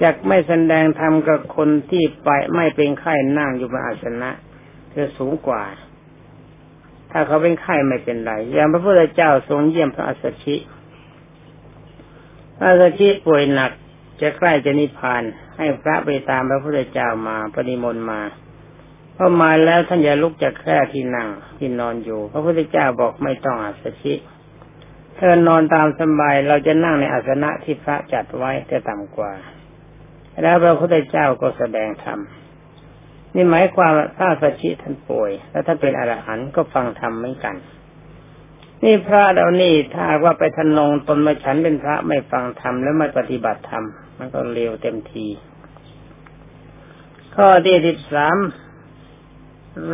[0.00, 4.30] อยากไม่แสดงธรรมกับคนที่ไปไม่เป็นไข้นั่งอยู่บนอาสนะ
[4.92, 5.62] คือสูงกว่า
[7.10, 10.56] ถ้าเขาเป็นไข้ไม่เป็นไรอย่างพระพุทธเจ้าทรงเยี่ยมพระอัสสชิ
[12.56, 13.72] พระอัสสชิป่วยหนัก
[14.20, 15.22] จะใกล้จะนิพพาน
[15.56, 18.20] ให้พระไปตามพระพุทธเจ้ามาปฏิมนมา
[19.16, 24.14] พอมาแล้วท่านอย่าลุกจากแค่ที่นั่งที่นอนอยู่ พระพุทธเจ้าบอกไม่ต้องอัสชิ
[25.16, 29.32] เธอนอนตามสบายเราจะนั่งในอาสนะที่พระจัดไว้แต่ต่ำกว่า
[30.42, 32.20] แล้วพระพุทธเจ้าก็แสดงธรรม
[33.34, 37.56] นี่หมายความว่าถ้าสัชิท่านป่วย แล้วถ้าเป็นอรหันต์ก็ฟังธรรมเหมือนกัน
[38.84, 43.84] นี่พระเรานี่ถ้าว่าไปทนงตนมาฉันเป็นพระไม่ฟังธรรมแล้วไม่ปฏิบัติธรรม
[44.18, 45.26] มันก็เร็วเต็มที
[47.34, 48.36] ข้อที่สิบสาม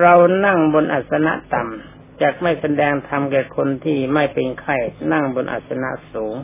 [0.00, 0.14] เรา
[0.46, 4.76] นั่งบนอัสนะต่ำจะไม่แสดงธรรมแก่คนที่ไม่เป็นไข้
[5.12, 6.34] นั่งบนอาสนะสูง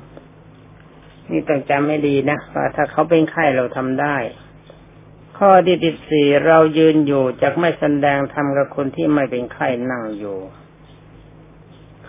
[1.30, 4.16] นี่ต้องจำให้ดีนะว่าถ้าเขาเป็นไข้เราทำได้
[5.38, 10.38] ข้อที่สิบสี่เรายืนอยู่จะไม่แสดงธรรมกับคนที่ไม่เป็นไข้นั่งอยู่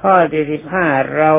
[0.01, 0.85] ข้อที่สิบห้า
[1.17, 1.31] เรา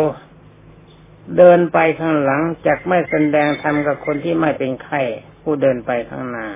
[1.36, 5.00] เดินไปข้างหลังจะไม่แสดงธรรมกับคนที่ไม่เป็นไข้
[5.42, 6.48] ผู้เดินไปข้างหน้า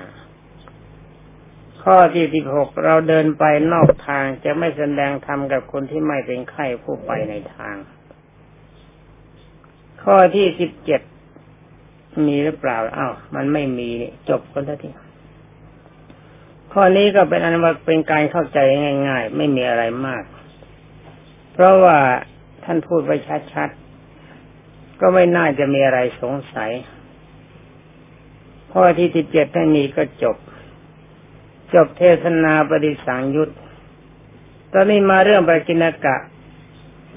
[1.83, 7.75] ข้อที่สิบหกเราเดินไปนอกทางจะไม่แสดงธรรมกับคนที่ไม่เป็นไข้ผู้ไปในทาง
[10.03, 11.01] ข้อที่สิบเจ็ด
[12.25, 13.89] มีหรือเปล่าอ้าวมันไม่มี
[14.29, 14.89] จบคนที
[16.71, 18.59] ข้อนี้ก็เป็นอันว่าเป็นการเข้าใจ
[19.07, 20.23] ง่าย ๆ ไม่มีอะไรมาก
[21.53, 21.97] เพราะว่า
[22.63, 23.17] ท่านพูดไว้
[23.53, 23.84] ชัดๆ
[24.99, 26.71] ก็ไม่น่าจะมีอะไรสงสัย
[28.71, 30.37] ข้อที่สิบเจ็ดถ้ามีก็จบ
[31.73, 33.49] จบเทศนาปฏิสังยุต
[34.73, 36.17] ตอนนี้มาเรื่องปกินกะ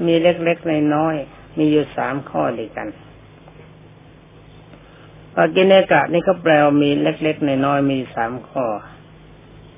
[0.06, 1.16] มีเล็กๆในน้อย
[1.58, 2.88] มีอยู่สามข้อด้วยกัน
[5.34, 8.66] ปกินกะนี่เขาแปลว่ามีเล็กๆในน้อยมีสามข้อ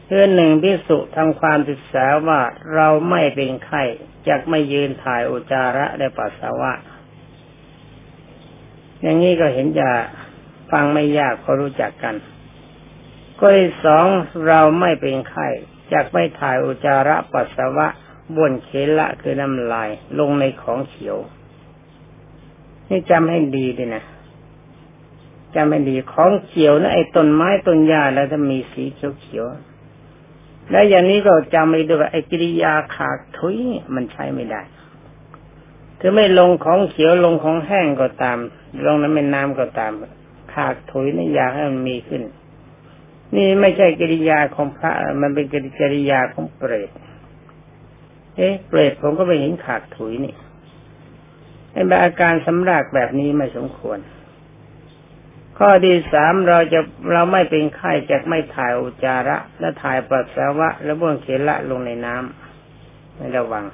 [0.06, 2.40] เพื่อหนึ่งพิสุทำความศึกษาว่า
[2.74, 3.82] เราไม่เป็นไข้
[4.28, 6.72] จะไม่ยืนถ่ายอุจาระและปัสสาวะ
[9.02, 9.88] อย่างนี้ก็เห็นจะ
[10.70, 12.14] ฟังไม่ยากเพราะรู้จักกัน
[13.38, 14.06] ก็ที่สอง
[14.46, 15.46] เราไม่เป็นไข้
[15.92, 17.86] จากไม่ถ่ายอุจาระปัสสาวะ
[18.34, 21.16] บ้วนเคละคือน้ำลายลงในของเขียว
[22.88, 24.04] นี่จำให้ดีดีนะ
[25.54, 29.46] จำให้ดีของเขียวนะไอ้ต้นไม้ต้นหญ้าแล้วถ้ามีสีเขียวเขียว
[30.70, 33.56] และอย่างนี้ก็จำไม่ด้วยไอ้กิริยาขาดทุย
[33.94, 34.60] มันใช้ไม่ได้
[36.00, 38.38] คือไม่ลงของเขียวลงของแห้งก็ตาม
[38.86, 39.92] ลงน้ำเป็นน้ำก็ตาม
[40.52, 42.22] ขาดถุยนี่อยากให้มันมีขึ้น
[43.36, 45.46] นี่ไม่ใช่กิริยาของพระ มันเป็น
[45.78, 46.90] กิริยาของเปรต
[48.36, 50.34] เอ๊ะเปรตผมก็ไปเห็นขาดถุยนี่
[51.72, 53.98] ไอ้แบบอาการสำรากแบบนี้ไม่สมควร
[55.58, 56.80] ข้อที่สามเราจะ
[57.12, 63.64] เราไม่เป็นไข้จะไม่ถ่ายอุจจาระ และถ่ายปัสสาวะ และบ้วนเขละลงในน้ำไม่ระวัง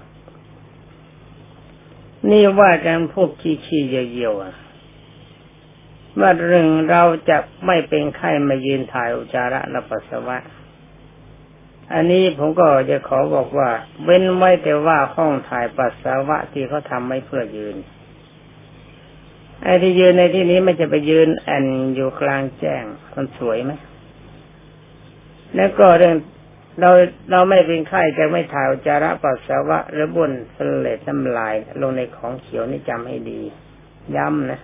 [2.30, 10.38] นี่ว่ากันพวกขี้ขี้เยี่ยวๆว่าเรื่องเราจะไม่เป็นไข้มายืนถ่ายอุจจาระและปัสสาวะ
[11.94, 13.70] อันนี้ผมก็จะขอบอกว่า
[14.04, 17.76] เว้นไว้แต่ว่าห้องถ่ายปัสสาวะที่เขาทำไม่เพื่อยืน
[19.62, 22.84] ไอ้ที่ยืนในที่นี้ไม่จะไปยืนแอนอยู่กลางแจ้ง
[23.14, 23.72] มันสวยไหม
[25.56, 26.14] แล้วก็เรื่อง
[26.80, 26.90] เรา
[27.30, 33.40] เราไม่เป็นไข้จะไม่ถ่ายจาระปัสสาวะหรือบุญสเลดน้ำลาย ลงในของเขียวนี่จำให้ดี
[34.16, 34.60] ย้ำนะ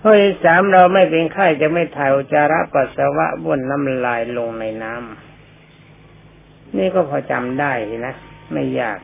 [0.00, 7.72] ข้อที่สามเราไม่เป็นไข้จะไม่ถ่ายจาระปัสสาวะบุญน้ำลายลงในน้ำนี่ก็พอจำได้
[8.06, 8.14] นะ
[8.52, 8.98] ไม่ยาก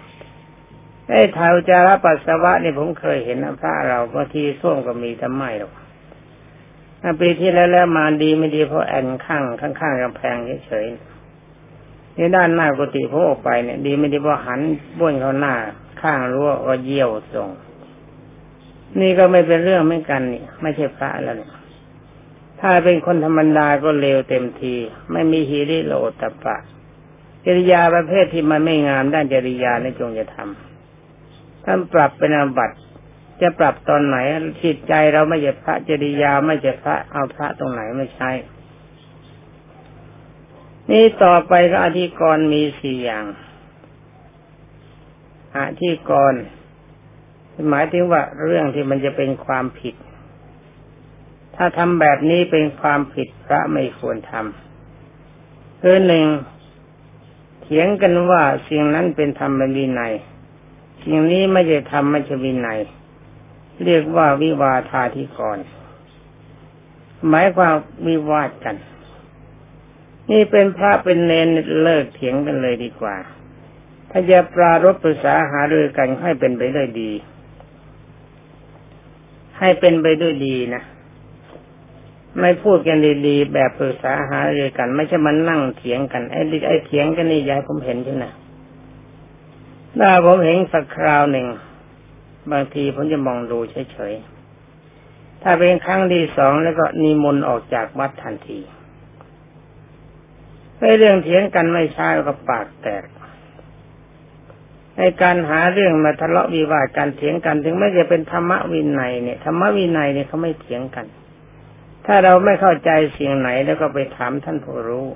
[1.11, 5.73] ไอ้ถ่ายจจาระปัสสาวะนี่ผมเคยเห็นนะพระเราบางทีส้วมก็มีทำไมหรอก
[7.21, 11.16] ปีที่แล้วแล้วมาดีไม่ดีเพราะแอนข้างข้างๆกำแพงเฉยๆ
[12.17, 14.61] ในด้านหน้ากุฏิผมออกไปเนี่ยดีไม่ดีพอหัน
[14.99, 15.55] บ้วนเขาหน้า
[16.01, 17.49] ข้างรั้วก็เยี่ยวส่ง
[19.01, 21.53] นี่ก็ไม่เป็นเรื่องไม่กันนี่ไม่ใช่พระแล้วเนี่ย
[22.61, 24.75] ถ้าเป็นคนธรรมดาก็เลวเต็มที
[25.13, 26.57] ไม่มีฮีริโลตปะ
[27.47, 32.77] จริยาประเภทที่มันไม่งามด้านจริยาในจงจะทำท่านปรับเป็นอาบัติ
[33.41, 34.17] จะปรับตอนไหน
[34.63, 38.31] จิตใจเราไม่ใช่พระจริยาไม่ใช่พระเอาพระตรงไหนไม่ใช่
[40.91, 43.25] นี่ต่อไปก็อธิกรณ์มีสี่อย่าง
[45.59, 46.43] อธิกรณ์
[47.71, 49.95] หมายถึงว่าเรื่องที่มันจะเป็นความผิด
[51.57, 56.27] ถ้าทำแบบนี้เป็นความผิดพระไม่ควรทำคือหนึ่ง
[57.63, 60.15] เถียงกันว่าสิ่งนั้นเป็นธรรมวินัย
[61.05, 62.79] สิ่งนี้ไม่ใช่ธรรมไม่ใช่วินัย
[63.85, 65.59] เรียกว่าวิวาทาธิกร
[67.29, 67.75] หมายความ
[68.07, 68.77] วิวาทกัน
[70.31, 71.49] นี่เป็นพระเป็นเนน
[71.83, 73.17] เลิกเถียงกันเลยดีกว่า
[74.11, 77.13] ถ้าจะปรารบปรึกษาหารือกันให้เป็นไปด้วยดี
[79.59, 80.83] ให้เป็นไปด้วยดีนะ
[82.41, 88.25] ไม่พูดกันดีๆ แบบปรึกษาหารือกัน ไม่ใช่มันนั่งเถียงกันไอ้ไอ้เถียงกันนี่ยายผมเห็นใช่ไหม
[90.01, 91.47] ถ้าผมเห็นสักคราวหนึ่ง
[92.53, 93.59] บางทีผมจะมองดู
[93.93, 98.61] เฉยๆถ้าเป็นครั้งที่สองแล้วก็นิมนต์ออกจากวัดทันที
[100.81, 103.05] ในเรื่องเถียงกันไม่ช้าก็ปากแตก
[104.97, 111.07] ในการหาเรื่องมาทะเลาะวิวาทการเถียงกัน ถึงแม้จะเป็นธรรมวินัยเนี่ยธรรมวินัยเนี่ยเขาไม่เถียงกัน
[112.07, 115.07] ถ้าเราไม่เข้าใจสิ่งไหนแล้วก็ไปถามท่านผู้รู้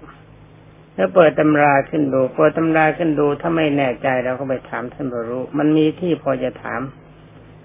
[0.95, 6.81] แล้วเปิดตำราขึ้นดูเปิดตำราขึ้นดูถ้าไม่แน่ใจเราก็ไปถามท่านผู้รู้ มันมีที่พอจะถาม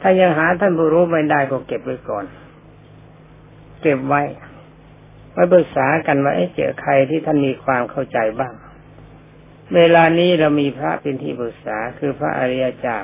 [0.01, 2.25] ถ้ายังหาท่านผู้รู้ไม่ได้ก็เก็บไว้ก่อน
[3.81, 4.21] เก็บไว้
[5.36, 8.54] มาปรึกษากันว่าเจอใครที่ท่านมีความเข้าใจบ้าง
[9.76, 13.00] เวลานี้เรามีพระเป็นที่ปรึกษาคือพระอริยเจ้า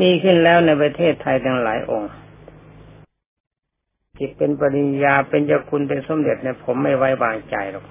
[0.00, 2.12] มีขึ้นแล้วในประเทศไทยทั้งหลายองค์
[4.18, 7.84] จิตเป็นปริญญาเป็นเจ้าคุณเป็นสมเด็จเนี่ยผมไม่ไว้วางใจหรอก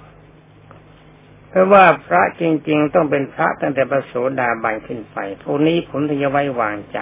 [1.50, 7.00] เพราะว่าพระจริง ๆ ต้องเป็นพระตั้งแต่ประโสดาบันขึ้นไปพวกนี้ผมถึงจะไว้วางใจ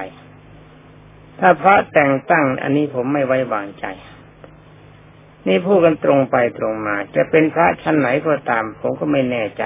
[1.39, 3.85] ถ้าพระแต่งตั้งอันนี้ผมไม่ไว้วางใจ
[5.47, 9.63] นี่พูดกันตรงไปตรงมา จะเป็นพระชั้นไหนก็ตาม ผมก็ไม่แน่ใจ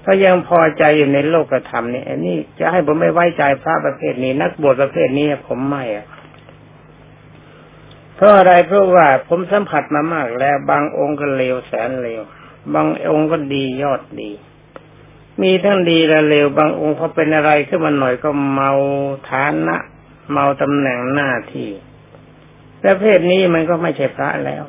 [0.00, 6.06] เพราะยังพอใจอยู่ในโลกธรรมนี่อันนี้จะให้ผมไม่ไว้ใจพระประเภทนี้ นักบวชประเภทนี้ผมไม่อะ
[8.16, 12.22] เพราะอะไรเพราะว่าผมสัมผัสมามากแล้ว บางองค์ก็เลวแสนเลว
[12.74, 14.30] บางองค์ก็ดียอดดี
[15.42, 18.70] มีทั้งดีและเลวบางองค์พอเป็นอะไรขึ้นมาหน่อยก็เมา
[19.30, 19.76] ฐานะ
[20.32, 21.70] เมาตำแหน่งหน้าที่
[22.82, 24.64] ประเภทนี้มันก็ไม่ใช่พระแล้ว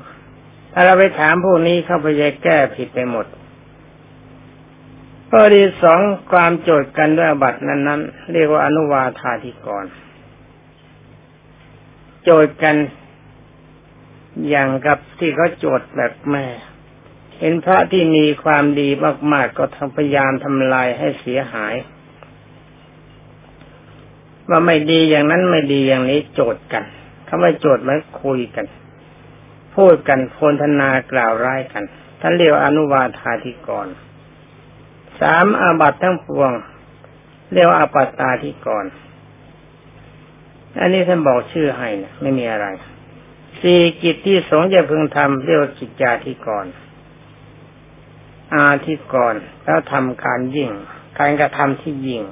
[0.74, 3.26] ถ้าเราไปถามพวกนี้เข้าไปจะแก้ผิดไปหมด
[5.30, 6.00] ข้อที่สอง
[6.32, 9.86] ความโจทย์กันด้วยบัตรนั้น ๆ เรียกว่าอนุวาธาธิกร
[12.24, 12.76] โจทย์กัน
[14.50, 16.46] อย่างกับที่เขาโจทย์แบบแม่
[17.40, 18.90] เห็นพระที่มีความดี
[19.32, 21.76] มาก ๆ ก็ทำพยายามทำลายให้เสียหาย
[24.50, 26.84] ว่าไม่ดีอย่างนั้นไม่ดีอย่างนี้โจทย์กัน
[27.34, 28.66] คำว่โจทย์มันคุยกัน
[29.76, 31.84] พูดกันโพนธนากล่าวร้ายกัน
[32.22, 33.88] ท่านเรียกอนุวาธาธิกร
[35.22, 36.52] สามอาบัตทั้งปวง
[37.54, 38.86] เรียกว่าอปัตตาธิกร
[40.80, 42.68] อันนี้ท่านบอกชื่อให้นะไม่มีอะไร
[43.62, 46.66] สี่กิจที่สงจะพึงทำเรียกว่ากิจจาธิกร
[48.56, 50.72] อาธิกรแล้วทำการยิ่ง
[51.20, 52.24] การกระทำที่ยิ่ง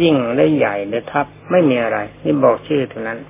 [0.00, 3.20] ยิ่งและใหญ่และทับไม่มีอะไร นี่บอกชื่อเท่านั้น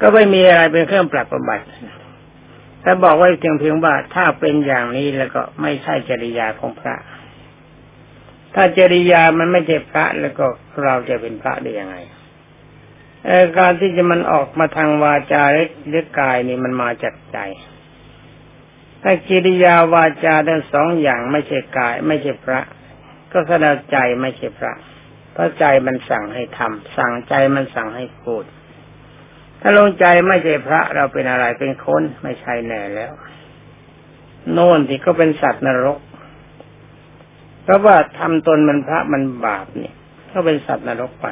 [0.00, 1.66] ก็ไม่มีอะไรเป็นเครื่องปรับประบัติ
[2.82, 6.96] แต่บอกไว้เพียงเพียงว่าถ้าเป็นอย่างนี้แล้วก็ไม่ใช่จริยาของพระ
[8.54, 10.46] ถ้าจริยามันไม่ใช่พระแล้วก็
[10.82, 11.96] เราจะเป็นพระได้ยังไง
[13.58, 15.42] การที่จะมันออกมาทางวาจา
[15.88, 17.38] หรือกายนี่มันมาจากใจ
[19.02, 22.60] ถ้ากิริยาวาจาทั้งสองอย่างไม่ใช่กาย ไม่ใช่พระ
[23.32, 24.72] ก็แสดงใจไม่ใช่พระ
[25.32, 28.44] เพราะใจมันสั่งให้ทำสั่งใจมันสั่งให้พูด
[29.60, 33.12] ถ้าลงใจไม่ใช่พระเราเป็นอะไรเป็นคนไม่ใช่แน่แล้ว
[34.52, 35.98] โน่นที่ก็เป็นสัตว์นรก
[37.62, 39.94] เพราะว่าทำตนมันพระมันบาปเนี่ย
[40.32, 41.26] ก็เป็นสัตว์นรกไป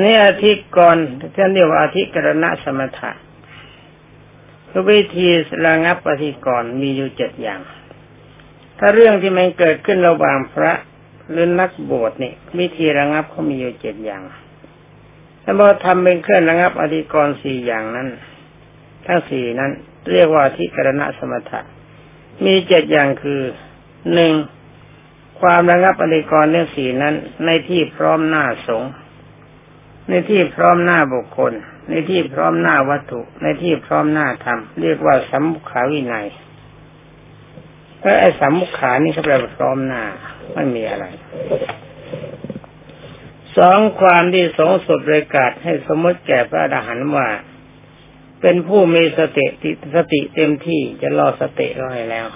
[0.00, 0.96] นี่อาทิกร
[1.36, 3.10] ท่านเรียกว่าอาทิกรณะสมถะ
[4.90, 5.28] วิธี
[5.66, 7.60] ระงับอธิกรมีอยู่เจ็ดอย่าง
[8.78, 10.72] ถ้าเรื่องที่มันเกิดขึ้นระหว่างพระ
[11.30, 14.22] หรือนักบวชนี่วิธีระงับเขามีอยู่เจ็ดอย่าง
[15.42, 18.08] ถ้าเราทำเป็นเครื่องระงับอธิกรสี่อย่างนั้น
[19.06, 19.70] ทั้งสี่นั้น
[20.12, 21.60] เรียกว่าทิกรณะสมถะ
[22.44, 23.40] มีเจ็ดอย่างคือ
[24.14, 24.32] หนึ่ง
[25.40, 27.14] ความระงับอธิกรเรื่องสี่นั้น
[27.46, 28.82] ในที่พร้อมหน้าสง
[30.08, 31.52] ในที่พร้อมหน้าบุคคล
[31.90, 36.26] ในที่พร้อมหน้าวัตถุ ในที่พร้อมหน้าธรรม เรียกว่าสัมมุขาวินัย
[38.00, 40.02] แล้วไอ้สัมมุขานี่เขาแปลว่าพร้อมหน้า
[40.54, 41.04] ไม่มีอะไร
[43.58, 47.28] สองความที่สงสุดระกาศให้สมมติแก่พระอรหันต์ว่า
[48.40, 49.46] เป็นผู้มีสติ
[49.94, 52.26] สติเต็มที่จะรอสติก็ให้แล้ว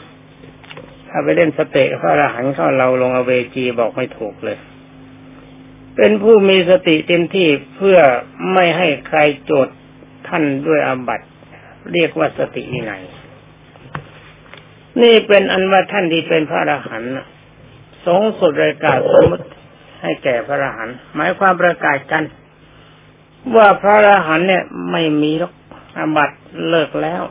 [1.09, 4.59] ถ้าไปเล่นสติพระอรหันต์เข้าเราลงอเวจีบอกไม่ถูกเลย
[5.96, 7.98] เป็นผู้มีสติเต็มที่เพื่อ
[8.52, 9.74] ไม่ให้ใครโจทย์
[10.29, 11.26] ท่านด้วยอาบัติ
[11.92, 13.05] เรียกว่าสติวินัย
[15.02, 17.11] นี่เป็นอันว่าท่านที่เป็นพระอรหันต์
[18.07, 19.46] สงสุดรายการสมมติ
[20.07, 22.25] ให้แก่พระอรหันต์หมายความประกาศกัน
[23.57, 25.53] ว่าพระอรหันต์เนี่ยไม่มีหรอก
[25.97, 26.31] อาบัต
[26.69, 27.23] เลิกแล้ว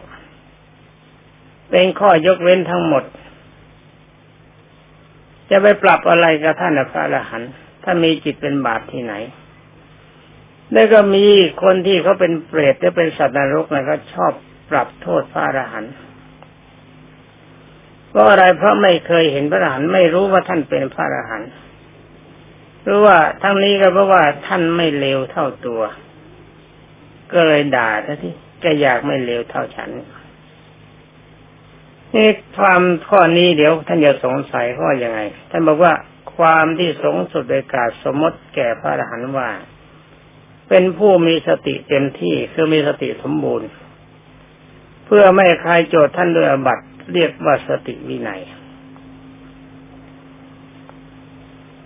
[1.69, 3.03] เป็นข้อยกเว้นทั้งหมด
[5.49, 7.49] จะไปปรับอะไรกับท่านพระอรหันต์
[7.83, 9.13] ถ้ามีจิตเป็นบาปที่ไหน
[10.73, 11.25] แล้วก็มี
[11.63, 14.31] คนที่เขาเป็นเปรตหรือเป็นสัตว์นรกนะก็ชอบ
[14.69, 15.93] ปรับโทษพระอรหันต์
[18.09, 21.49] เพราะอะไรเพราะไม่เคยเห็นพระอรหันต์ไม่รู้ว่าท่านเป็นพระอรหันต์
[22.85, 25.81] รู้ว่าทั้งนี้ก็เพราะว่าท่านไม่เลวเท่าตัว
[27.33, 29.89] ก็เลยด่าท่านที่แกอยากไม่เลวเท่าฉัน
[32.15, 35.19] นี่ความข้อนี้เดี๋ยวท่านจะสงสัยข้อยังไง
[35.51, 35.93] ท่านบอกว่า
[36.35, 39.49] ความที่สงสุดโดยกาสมมติแก่พระอรหันต์ว่า
[40.69, 43.69] เป็นผู้มีสติเต็มที่คือมีสติสมบูรณ์
[45.05, 46.79] เพื่อไม่ใครโจทย์ท่านด้วยอบัต
[47.13, 48.41] เรียกว่าสติวินัย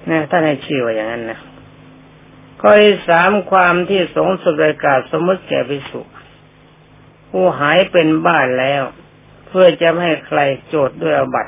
[0.09, 1.39] นะท่านให้ชื่อว่าอย่างนั้นนะ
[2.61, 6.01] ข้อที่สามความที่สงสุดโดยกาศสมมติแก่พิสุ
[7.29, 8.83] ผู้หายเป็นบ้านแล้ว
[9.47, 11.47] เพื่อจะไม่ให้ใครโจทย์ด้วยอบัต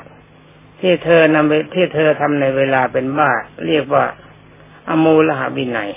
[0.80, 3.30] ที่เธอนำไปที่เธอทำในเวลาเป็นบ้า
[3.66, 4.04] เรียกว่า
[4.88, 5.90] อมูลหาบินัย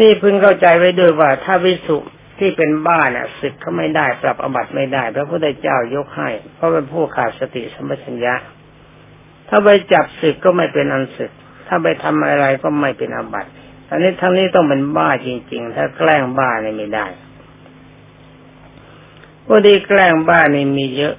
[0.00, 1.98] นี่พึงเข้าใจไว้ด้วยว่า ถ้าวิสุ
[2.38, 8.34] ที่เป็นบ้าเนี่ยศึกเขาไม่ได้ปรับอบัตไม่ได้ พระพุทธเจ้ายกให้ เพราะเป็นผู้ขาดสติสัมปชัญญะ
[9.50, 11.30] ถ้าไปจับศึกก็ไม่เป็นอันศึก
[11.68, 13.46] ถ้าไปทำอะไรก็ไม่เป็นอบัต
[13.90, 17.06] อันนี้ทั้งนี้ต้องเป็นบ้าจริง ๆ ถ้าแกล้งบ้าเนี่ยไม่ได้
[19.46, 21.14] ผู้ที่แกล้งบ้านี่มีเยอะ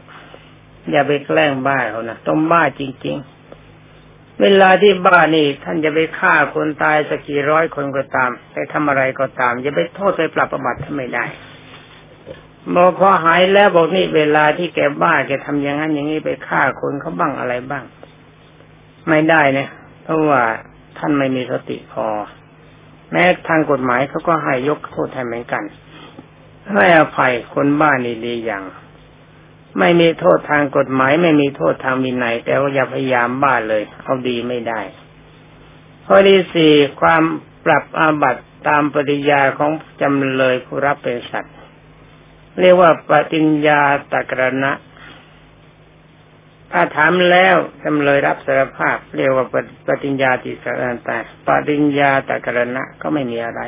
[0.92, 11.26] อย่าไปแกล้งบ้าเขานะต้องบ้าจริง ๆ เวลาที่บ้านี่ ท่านจะไปฆ่าคนตายสักกี่ร้อยคนก็ตาม ไปทำอะไรก็ตามอย่าไปโทษไปปรับประบัติทำไม่ได้
[12.76, 17.84] บอกพอหายแล้วบอกนี่เวลาที่แกบ้าแกทำอย่างนั้นอย่างนี้ไปฆ่าคนเขาบ้างอะไรบ้าง
[19.10, 19.70] ไม่ได้เนะ
[20.04, 20.42] เพราะว่า
[20.98, 22.08] ท่านไม่มีสติพอ
[23.12, 25.64] แม้ทางกฎหมายเขาก็ให้ยกโทษให้เหมือนกัน
[26.74, 28.64] ให้อภัยคนบ้านี่ดีอย่าง
[29.80, 34.82] ไม่มีโทษทางกฎหมาย ไม่มีโทษทางวินัยแต่ว่าอย่าพยายามบ้าเลยเอาดีไม่ได้
[36.06, 37.24] ข้อที่สี่ความ
[37.66, 39.72] ปรับอาบัติตามปฏิยาของ
[40.02, 41.56] จำเลยผู้รับเป็นสัตว์
[42.60, 43.82] เรียกว่าปฏิญญา
[44.12, 44.72] ตกรณะ
[46.72, 49.46] ถ้าถามแล้วจำเลยรับสารภาพเรียกว่า
[49.88, 51.18] ปฏิญญาติสารแต่
[51.48, 53.62] ปฏิญญาตกรณะก็ไม่มีอะไร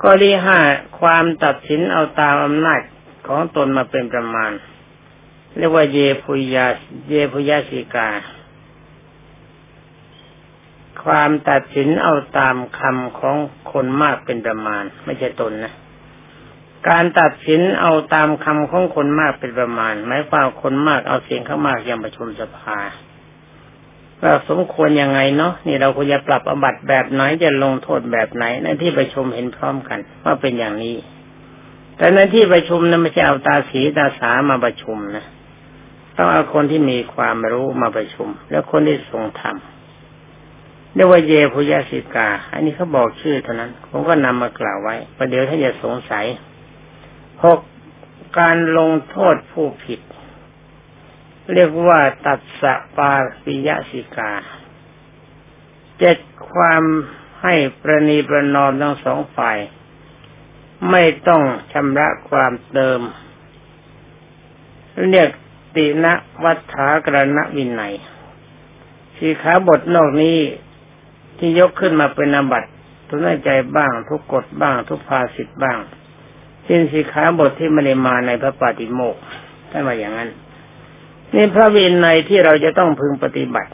[0.00, 0.58] ข้อที่ห้า
[1.00, 2.80] ความตัดสินเอาตามอำนาจ
[3.26, 4.52] ของตนมาเป็นประมาณ
[5.56, 6.66] เรียกว่าเยพุยา
[7.08, 8.08] เยพุยาสิกา
[11.04, 13.36] ความตัดสินเอาตามคำของ
[13.72, 15.72] คนมากเป็นประมาณ ไม่ใช่ตนนะ
[16.88, 22.78] การตัดสินเอาตามคำของคนมากเป็นประมาณ หมายความคนมากเอาเสียงข้างมากยังประชุมสภา
[24.22, 30.96] ว่าสมควรยังไงเนาะนี่เราควรจะปรับอบัตแบบไหนจะลงโทษแบบไหนในที่ประชุมเห็นพร้อมกัน ว่าเป็นอย่างนี้
[31.96, 35.26] แต่ในที่ประชุมนั้นไม่ใช่เอาตาสีตาสามาประชุมนะ
[36.16, 39.56] ต้องเอาคนที่มีความรู้มาประชุม แล้วคนที่ทรงธรรม
[40.94, 46.26] เรียกว่าเยพุยสิกา อันนี้เขาบอกชื่อเท่านั้น ผมก็นำมากล่าวไว้ประเดี๋ยวท่านจะสงสัย
[47.44, 47.60] หก
[48.38, 50.00] การลงโทษผู้ผิด
[51.54, 53.12] เรียกว่าตัดสะปา
[53.42, 54.32] ปิยสิกา
[55.98, 56.18] เจ็ด
[56.52, 56.82] ความ
[57.42, 59.58] ให้ประนีประนอมทั้งสองฝ่าย
[60.90, 63.00] ไม่ต้องชำระความเดิม
[65.10, 65.28] เรียก
[65.76, 66.14] ตินะ
[66.44, 67.94] วัฏฐากรณวินัย
[69.16, 70.38] สีขาบทนอกนี้
[71.38, 72.70] ที่ยกขึ้นมาเป็นอาบัติ
[73.08, 75.78] ทุนใจบ้างทุกกฎบ้างทุกภาสิทธ์บ้าง
[76.72, 79.20] สิ้นสีขาบทที่ไม่ได้มาในพระปาติโมกข์
[79.70, 80.30] ท่านว่าอย่างนั้น
[81.34, 83.70] นี่พระวินัยที่เราจะต้องพึงปฏิบัติ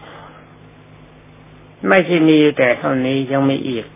[1.88, 3.86] ไม่ใช่มีแต่เท่านี้ยังมีอีก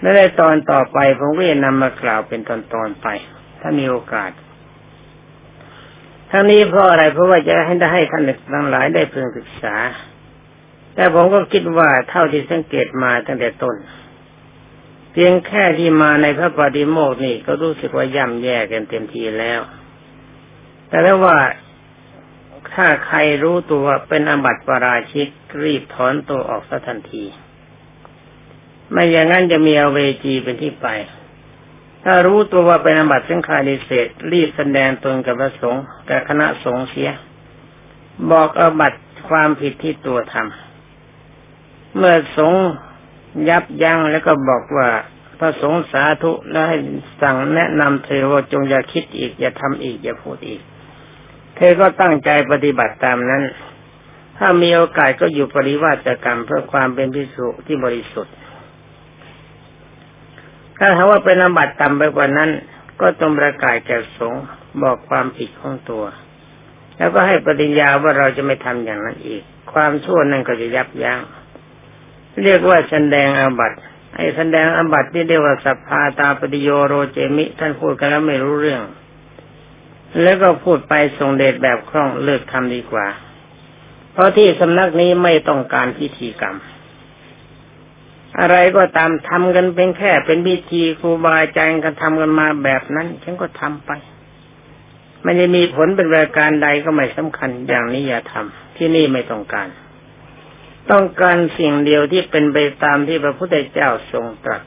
[0.00, 3.06] และในตอนต่อไปผมก็จะนำมากล่าวเป็นตอนๆไป
[3.60, 4.30] ถ้ามีโอกาส
[6.30, 8.22] ทั้งนี้เพราะอะไรเพราะว่าจะให้ได้ให้ท่าน
[8.54, 9.76] ทั้งหลายได้พึงศึกษา
[10.94, 13.76] แต่ผมก็คิดว่าเท่าที่สังเกตมาตั้งแต่ต้น
[15.12, 19.60] เพียงแค่ที่มาในพระปฏิโมกนี่ก็รู้สึกว่าย่ำแย่กันเต็มทีแล้ว
[20.88, 21.36] แต่ถ้าว่า
[22.72, 25.28] ถ้าใครรู้ตัวเป็นอบัติปราชิก
[25.62, 27.24] รีบถอนตัวออกสัทันที
[28.90, 30.88] ไม่อย่างนั้นจะมีอเวจีเป็นที่ไป
[32.04, 37.10] ถ้ารู้ตัวว่าเป็นอบัติสังฆาดิเศษรีบแสดงตนกับพระสงฆ์กับคณะสงฆ์เสีย
[38.30, 42.64] บอกอบัติความผิดที่ตัวทำเมื่อสงฆ์
[43.48, 44.88] ยับยั้งแล้วก็บอกว่า
[45.38, 46.76] พระสงฆ์สาธุแล้วให้
[47.22, 50.60] สั่งแนะนำเธอว่าจงอย่าคิดอีก อย่าทำอีก อย่าพูดอีก
[51.56, 53.42] เธอก็ตั้งใจปฏิบัติตามนั้น
[54.38, 58.34] ถ้ามีโอกาสก็อยู่ปริวาสกรรมเพื่อความเป็นพิสุที่บริสุทธิ์
[60.78, 62.50] ถ้าหาว่าเป็นอบัติต่ำไปกว่านั้น
[63.00, 64.44] ก็ต้องประกาศแก่สงฆ์
[64.82, 66.04] บอกความผิดของตัว
[66.96, 71.18] แล้วก็ให้ปฏิญาว่าเราจะไม่ทำอย่างนั้นอีก ความชั่วนั้นก็จะยับยัง้ง
[72.44, 73.76] เรียกว่าแสดงอาบัติ
[74.16, 78.82] ไอ้แสดงอาบัติที่เรียกว่าสัพพาตาปฏิโยโรเจมิ ท่านพูดกันแล้วไม่รู้เรื่อง
[80.22, 83.06] แล้วก็พูดไปส่งเดชแบบคล่องเลิกทำดีกว่า
[84.12, 86.56] เพราะที่สำนักนี้ไม่ต้องการพิธีกรรม
[88.40, 93.90] อะไรก็ตามทำกันเป็นแค่เป็นพิธีครูบาอาจารย์กันทำกันมาแบบนั้น ฉันก็ทำไป
[95.22, 99.68] ไม่ได้มีผลเป็นรายการใดก็ไม่สำคัญอย่างนี้อย่าทำที่นี่ไม่ต้องการ
[100.90, 104.62] ต้องการสิ่งเดียวที่เป็นไปตามที่พระพุทธเจ้าทรงตรัส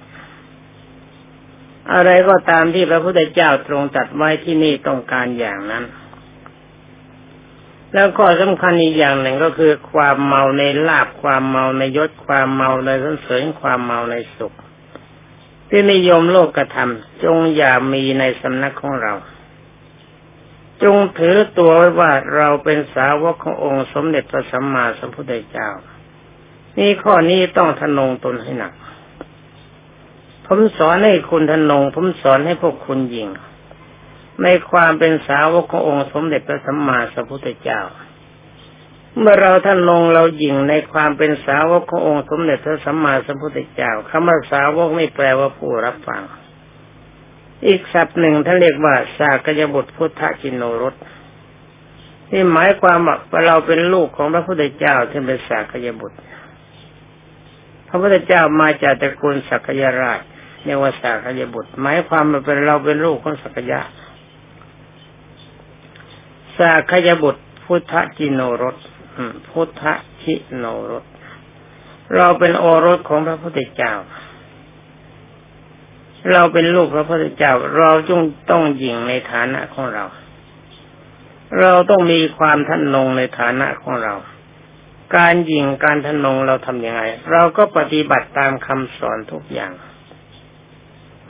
[1.94, 5.86] อะไรก็ตามที่พระพุทธเจ้าตรงตัดไว้ที่นี่ต้องการอย่างนั้น
[7.94, 14.54] แล้วข้อสำคัญอีกอย่างหนึ่งก็คือ ความเมาในลาบความเมาในยศความเมาในสนเสริญความเมาในสุข
[15.70, 19.14] ที่นิยมโลกกระทำจงอย่ามีในสำนักของเรา
[20.84, 25.70] จงถือตัวไว้ว่าเราเป็นสาวกขององค์สมเด็จพระสัมมาสัมพุทธเจ้า
[26.78, 28.74] นี่ข้อนี้ต้องทนงตนให้หนัก
[30.48, 33.30] ผมสอนให้คุณทนง ผมสอนให้พวกคุณยิง
[34.44, 37.82] ในความเป็นสาวกขององค์สมเด็จพระสัมมาสัมพุทธเจ้า
[39.20, 46.22] เมื่อเราท่านลงเรายิงในความเป็นสาวกขององค์สมเด็จพระสัมมาสัมพุทธเจ้าคำว่าสาวกไม่แปลว่าผู้รับฟัง
[47.68, 50.96] อีกศัพท์หนึ่งท่านเรียกว่า สากยบุตรพุทธจินโนรส
[52.32, 53.16] นี่หมายความว่า
[53.48, 56.18] เราเป็นลูกของพระพุทธเจ้าที่เป็นสากยบุตร
[57.96, 60.20] ระพุทธเจ้ามาจากตระกูลสักยราช
[60.64, 63.80] เรียกว่าสากยบุตร หมายความว่าเป็นเราเป็นลูกของสักยะ
[66.58, 68.78] สากยบุตร พุทธจิโนรส
[69.50, 69.84] พุทธ
[70.22, 71.06] ชิโนรส
[72.16, 73.94] เราเป็นโอรสของพระพุทธเจ้า
[76.32, 78.22] เราเป็นลูกพระพุทธเจ้า เราจง
[78.52, 80.06] ต้องยิงในฐานะของเรา
[81.60, 84.14] เราต้องมีความท่านลงในฐานะของเรา
[85.16, 87.02] การยิงการทนงเราทำยังไง
[87.32, 89.74] เราก็ปฏิบัติตามคำสอนทุกอย่าง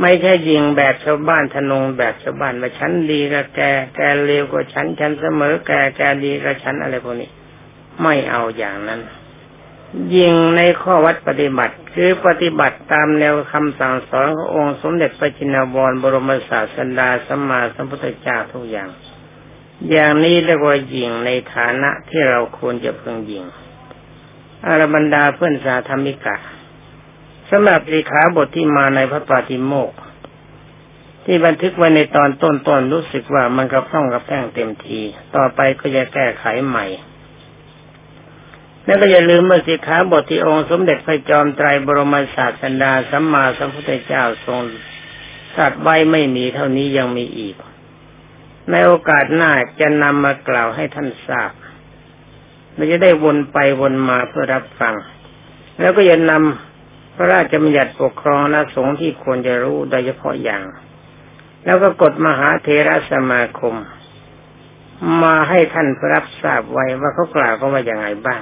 [0.02, 3.62] ไม่ใช่ยิงแบบชาวบ้านทนงแบบชาวบ้านว่าฉันดีกับแก
[3.96, 7.30] แกเลวกว่าฉัน ฉันเสมอแก แกดีกับฉันอะไรพวกนี้
[8.02, 9.02] ไม่เอาอย่างนั้น
[10.16, 18.90] ยิงในข้อวัดปฏิบัติ คือปฏิบัติตามแนวคำสั่งสอนขององค์สมเด็จพระจินวรบรมศาสดาสัมมาสัมพุทธเจ้าทุกอย่าง
[19.90, 23.44] อย่างนี้เรียกว่ายิงในฐานะที่เราควรจะพึงยิง
[24.68, 26.36] อารบรรดาเพื่อนสาธรรมิกะ
[27.49, 29.91] สำหรับสีขาบทที่มาในพระปาติโมก
[31.26, 34.99] ที่บันทึกไว้ในตอนต้นๆรู้สึกว่ามันกระพ้องกระแป้งเต็มที
[35.36, 36.86] ต่อไปก็จะแก้ไขใหม่
[38.86, 44.61] แล้วก็อย่าลืมเมื่อสิขาบทที่องค์สมเด็จพระจอมไตรบรมศาสดาสัมมาสัมพุทธเจ้าทรง
[45.55, 47.55] สัตว์ไว้ไม่มีเท่านี้ยังมีอีก
[48.72, 51.51] ในโอกาสหน้าจะนำมากล่าวให้ท่านทราบ
[52.76, 54.96] เราจะได้วนไปวนมาเพื่อรับฟัง
[55.80, 60.64] แล้วก็จะนำพระราชบัญญัติปกครองนะสงฆ์ที่ควรจะรู้โดยเฉพาะอย่าง
[61.66, 63.76] แล้วก็กฎมหาเทระสมาคม
[65.24, 68.42] มาให้ท่านรับทราบไว้ว่าเขากล่าวก็ว่าอย่างไงบ้าง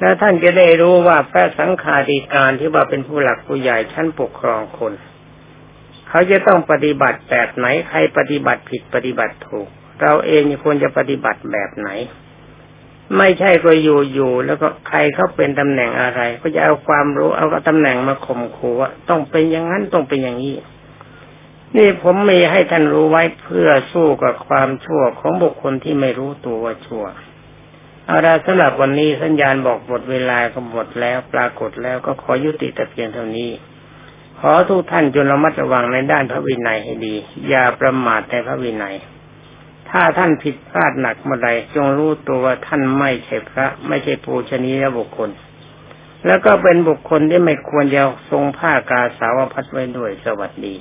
[0.00, 4.92] แล้วท่านจะได้รู้ว่าพระสังฆาธิการที่ว่าเป็นผู้หลักผู้ใหญ่ชั้นปกครองคน
[6.08, 9.68] เขาจะต้องปฏิบัติแบบไหน ใครปฏิบัติผิดปฏิบัติถูก
[10.02, 11.88] เราเองควรจะปฏิบัติแบบไหน
[13.16, 20.56] ไม่ใช่ก็อยู่อยู่แล้วก็ใครเขาเป็นตำแหน่งอะไร ก็จะเอาความรู้เอาตำแหน่งมาข่มขู่ว่าต้องเป็นอย่างนั้นต้องเป็นอย่างนี้
[21.76, 27.04] นี่ผมมีให้ท่านรู้ไว้เพื่อสู้กับความชั่วของบุคคลที่ไม่รู้ตัวว่าชั่ว
[28.06, 33.50] เอาละสำหรับวันนี้สัญญาณบอกหมดเวลาก็หมดแล้วปรากฏแล้วก็ขอยุติแต่เพียงเท่านี้
[34.38, 37.14] ขอทุกท่านจงระมัดระวังในด้านพระวินัยให้ดี
[37.48, 38.96] อย่าประมาทในพระวินัย
[39.90, 45.30] ถ้าท่านผิดพลาดหนักเมื่อใดจงรู้ตัวว่าท่านไม่ใช่พระ ไม่ใช่ปูชนียบุคคล
[46.26, 50.74] แล้วก็เป็นบุคคลที่ไม่ควรจะทรงผ้ากาสาวพัดไว้ด้วยสวัสดี